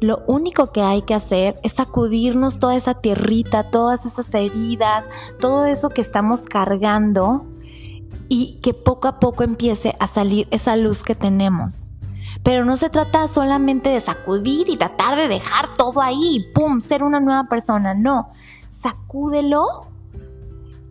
Lo 0.00 0.22
único 0.26 0.72
que 0.72 0.82
hay 0.82 1.02
que 1.02 1.14
hacer 1.14 1.58
es 1.62 1.74
sacudirnos 1.74 2.58
toda 2.58 2.74
esa 2.74 2.94
tierrita, 2.94 3.70
todas 3.70 4.06
esas 4.06 4.34
heridas, 4.34 5.08
todo 5.38 5.66
eso 5.66 5.90
que 5.90 6.00
estamos 6.00 6.42
cargando 6.42 7.46
y 8.28 8.60
que 8.62 8.74
poco 8.74 9.08
a 9.08 9.20
poco 9.20 9.42
empiece 9.42 9.94
a 9.98 10.06
salir 10.06 10.48
esa 10.50 10.76
luz 10.76 11.02
que 11.02 11.14
tenemos. 11.14 11.90
Pero 12.42 12.64
no 12.64 12.76
se 12.76 12.90
trata 12.90 13.28
solamente 13.28 13.90
de 13.90 14.00
sacudir 14.00 14.68
y 14.68 14.76
tratar 14.76 15.16
de 15.16 15.28
dejar 15.28 15.72
todo 15.74 16.00
ahí 16.00 16.36
y 16.36 16.52
pum, 16.52 16.80
ser 16.80 17.02
una 17.02 17.20
nueva 17.20 17.44
persona. 17.48 17.94
No, 17.94 18.30
sacúdelo 18.70 19.66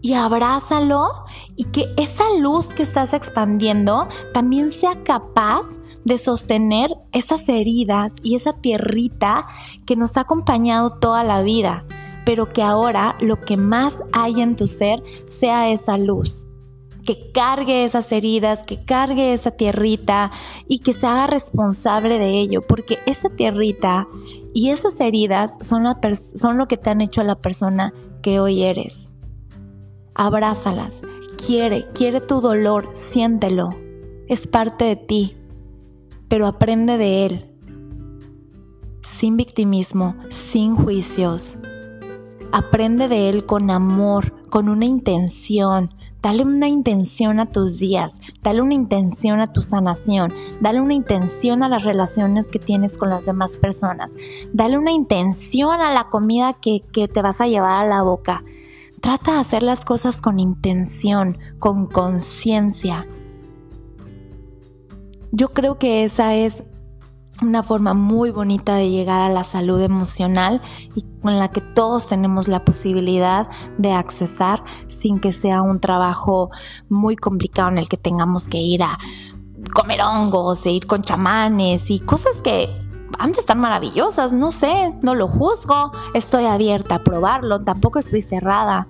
y 0.02 0.14
abrázalo 0.14 1.10
y 1.56 1.66
que 1.66 1.94
esa 1.98 2.26
luz 2.38 2.74
que 2.74 2.84
estás 2.84 3.14
expandiendo 3.14 4.08
también 4.34 4.70
sea 4.72 5.04
capaz 5.04 5.80
de 6.04 6.18
sostener 6.18 6.90
esas 7.14 7.48
heridas 7.48 8.14
y 8.22 8.36
esa 8.36 8.54
tierrita 8.54 9.48
que 9.86 9.96
nos 9.96 10.18
ha 10.18 10.22
acompañado 10.22 10.94
toda 10.94 11.24
la 11.24 11.42
vida, 11.42 11.86
pero 12.26 12.50
que 12.50 12.64
ahora 12.64 13.16
lo 13.22 13.40
que 13.42 13.58
más 13.58 14.04
hay 14.12 14.42
en 14.42 14.56
tu 14.56 14.68
ser 14.68 15.02
sea 15.26 15.70
esa 15.70 15.98
luz 15.98 16.48
que 17.06 17.32
cargue 17.32 17.84
esas 17.84 18.12
heridas, 18.12 18.64
que 18.64 18.84
cargue 18.84 19.34
esa 19.34 19.52
tierrita 19.52 20.32
y 20.68 20.80
que 20.80 20.94
se 20.94 21.08
haga 21.08 21.28
responsable 21.28 22.20
de 22.20 22.40
ello, 22.40 22.62
porque 22.62 23.00
esa 23.06 23.30
tierrita 23.30 24.08
y 24.54 24.70
esas 24.70 25.00
heridas 25.00 25.58
son, 25.62 25.84
lo 26.58 26.68
que 26.68 26.78
te 26.78 26.90
han 26.90 27.02
hecho 27.02 27.22
a 27.22 27.26
la 27.26 27.36
persona 27.36 27.94
que 28.22 28.40
hoy 28.40 28.64
eres. 28.64 29.16
Abrázalas, 30.16 31.02
quiere, 31.46 31.88
quiere 31.94 32.22
tu 32.22 32.40
dolor, 32.40 32.90
siéntelo, 32.94 33.72
es 34.28 34.48
parte 34.48 34.86
de 34.86 34.96
ti, 34.96 35.38
pero 36.28 36.48
aprende 36.48 36.98
de 36.98 37.26
él, 37.26 37.50
sin 39.02 39.36
victimismo, 39.38 40.16
sin 40.30 40.76
juicios. 40.76 41.58
Aprende 42.52 43.08
de 43.08 43.30
él 43.30 43.46
con 43.46 43.72
amor, 43.72 44.48
con 44.50 44.70
una 44.70 44.86
intención, 44.86 45.90
Dale 46.24 46.44
una 46.44 46.70
intención 46.70 47.42
a 47.42 47.48
tus 47.48 47.80
días, 47.80 48.22
dale 48.42 48.62
una 48.62 48.76
intención 48.76 49.42
a 49.42 49.48
tu 49.48 49.62
sanación, 49.62 50.34
dale 50.62 50.80
una 50.80 50.94
intención 50.94 51.64
a 51.64 51.68
las 51.68 51.84
relaciones 51.84 52.50
que 52.50 52.60
tienes 52.60 52.98
con 52.98 53.10
las 53.10 53.26
demás 53.26 53.58
personas, 53.58 54.10
dale 54.54 54.78
una 54.78 54.94
intención 54.94 55.82
a 55.82 55.94
la 55.94 56.06
comida 56.08 56.54
que, 56.54 56.82
que 56.94 57.10
te 57.10 57.22
vas 57.22 57.42
a 57.42 57.48
llevar 57.48 57.84
a 57.84 57.90
la 57.90 58.04
boca. 58.04 58.46
Trata 59.02 59.34
de 59.34 59.40
hacer 59.40 59.64
las 59.64 59.84
cosas 59.84 60.22
con 60.22 60.40
intención, 60.40 61.38
con 61.60 61.88
conciencia. 61.88 63.06
Yo 65.34 65.50
creo 65.50 65.78
que 65.78 66.06
esa 66.06 66.36
es 66.36 66.64
una 67.44 67.64
forma 67.64 67.94
muy 67.94 68.32
bonita 68.32 68.76
de 68.76 68.90
llegar 68.90 69.22
a 69.22 69.30
la 69.30 69.44
salud 69.44 69.82
emocional 69.82 70.62
y 70.96 71.04
con 71.22 71.40
la 71.40 71.50
que 71.50 71.62
todos 71.62 72.08
tenemos 72.08 72.48
la 72.48 72.66
posibilidad 72.66 73.50
de 73.78 73.94
accesar 73.94 74.64
sin 74.88 75.20
que 75.20 75.32
sea 75.32 75.62
un 75.62 75.80
trabajo 75.80 76.50
muy 76.90 77.16
complicado 77.16 77.70
en 77.70 77.78
el 77.78 77.88
que 77.88 77.98
tengamos 77.98 78.48
que 78.48 78.58
ir 78.58 78.84
a 78.84 78.98
comer 79.74 80.02
hongos 80.02 80.66
e 80.66 80.72
ir 80.72 80.88
con 80.88 81.02
chamanes 81.02 81.90
y 81.92 82.00
cosas 82.00 82.42
que 82.42 82.70
han 83.20 83.32
de 83.32 83.56
maravillosas, 83.56 84.34
no 84.34 84.52
sé, 84.52 84.94
no 85.02 85.16
lo 85.16 85.28
juzgo, 85.28 85.92
estoy 86.14 86.46
abierta 86.46 86.96
a 86.96 87.04
probarlo, 87.04 87.64
tampoco 87.64 88.00
estoy 88.00 88.22
cerrada, 88.22 88.88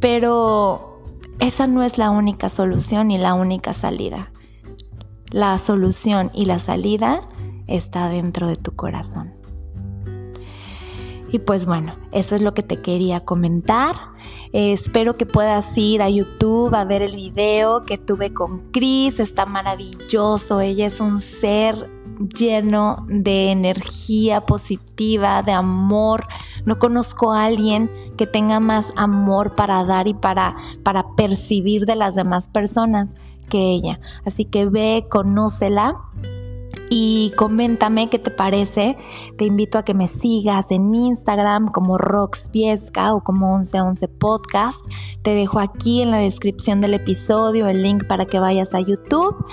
pero 0.00 1.02
esa 1.38 1.66
no 1.66 1.82
es 1.82 1.98
la 1.98 2.10
única 2.10 2.48
solución 2.48 3.10
y 3.10 3.18
la 3.18 3.34
única 3.34 3.72
salida. 3.72 4.30
La 5.36 5.58
solución 5.58 6.30
y 6.32 6.46
la 6.46 6.58
salida 6.58 7.20
está 7.66 8.08
dentro 8.08 8.48
de 8.48 8.56
tu 8.56 8.74
corazón. 8.74 9.34
Y 11.30 11.40
pues 11.40 11.66
bueno, 11.66 11.94
eso 12.10 12.36
es 12.36 12.40
lo 12.40 12.54
que 12.54 12.62
te 12.62 12.80
quería 12.80 13.22
comentar. 13.22 13.96
Eh, 14.54 14.72
espero 14.72 15.18
que 15.18 15.26
puedas 15.26 15.76
ir 15.76 16.00
a 16.00 16.08
YouTube 16.08 16.74
a 16.74 16.86
ver 16.86 17.02
el 17.02 17.16
video 17.16 17.84
que 17.84 17.98
tuve 17.98 18.32
con 18.32 18.72
Chris. 18.72 19.20
Está 19.20 19.44
maravilloso. 19.44 20.62
Ella 20.62 20.86
es 20.86 21.00
un 21.00 21.20
ser 21.20 21.90
lleno 22.34 23.04
de 23.06 23.50
energía 23.50 24.46
positiva, 24.46 25.42
de 25.42 25.52
amor. 25.52 26.26
No 26.64 26.78
conozco 26.78 27.34
a 27.34 27.44
alguien 27.44 27.90
que 28.16 28.26
tenga 28.26 28.58
más 28.58 28.94
amor 28.96 29.54
para 29.54 29.84
dar 29.84 30.08
y 30.08 30.14
para, 30.14 30.56
para 30.82 31.14
percibir 31.14 31.84
de 31.84 31.96
las 31.96 32.14
demás 32.14 32.48
personas 32.48 33.14
que 33.46 33.58
ella. 33.58 34.00
Así 34.24 34.44
que 34.44 34.66
ve, 34.66 35.06
conócela 35.10 35.96
y 36.88 37.32
coméntame 37.36 38.08
qué 38.08 38.18
te 38.18 38.30
parece. 38.30 38.96
Te 39.36 39.44
invito 39.44 39.78
a 39.78 39.84
que 39.84 39.94
me 39.94 40.08
sigas 40.08 40.70
en 40.70 40.94
Instagram 40.94 41.68
como 41.68 41.98
Roxpiesca 41.98 43.14
o 43.14 43.22
como 43.22 43.56
1111 43.56 44.08
Podcast. 44.08 44.80
Te 45.22 45.34
dejo 45.34 45.58
aquí 45.58 46.02
en 46.02 46.10
la 46.10 46.18
descripción 46.18 46.80
del 46.80 46.94
episodio 46.94 47.68
el 47.68 47.82
link 47.82 48.06
para 48.06 48.26
que 48.26 48.38
vayas 48.38 48.74
a 48.74 48.80
YouTube. 48.80 49.44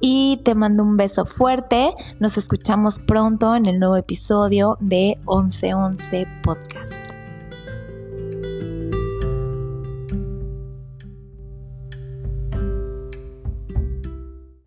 Y 0.00 0.40
te 0.44 0.56
mando 0.56 0.82
un 0.82 0.96
beso 0.96 1.24
fuerte. 1.24 1.94
Nos 2.18 2.36
escuchamos 2.36 2.98
pronto 2.98 3.54
en 3.54 3.66
el 3.66 3.78
nuevo 3.78 3.96
episodio 3.96 4.76
de 4.80 5.16
1111 5.26 6.26
Podcast. 6.42 7.11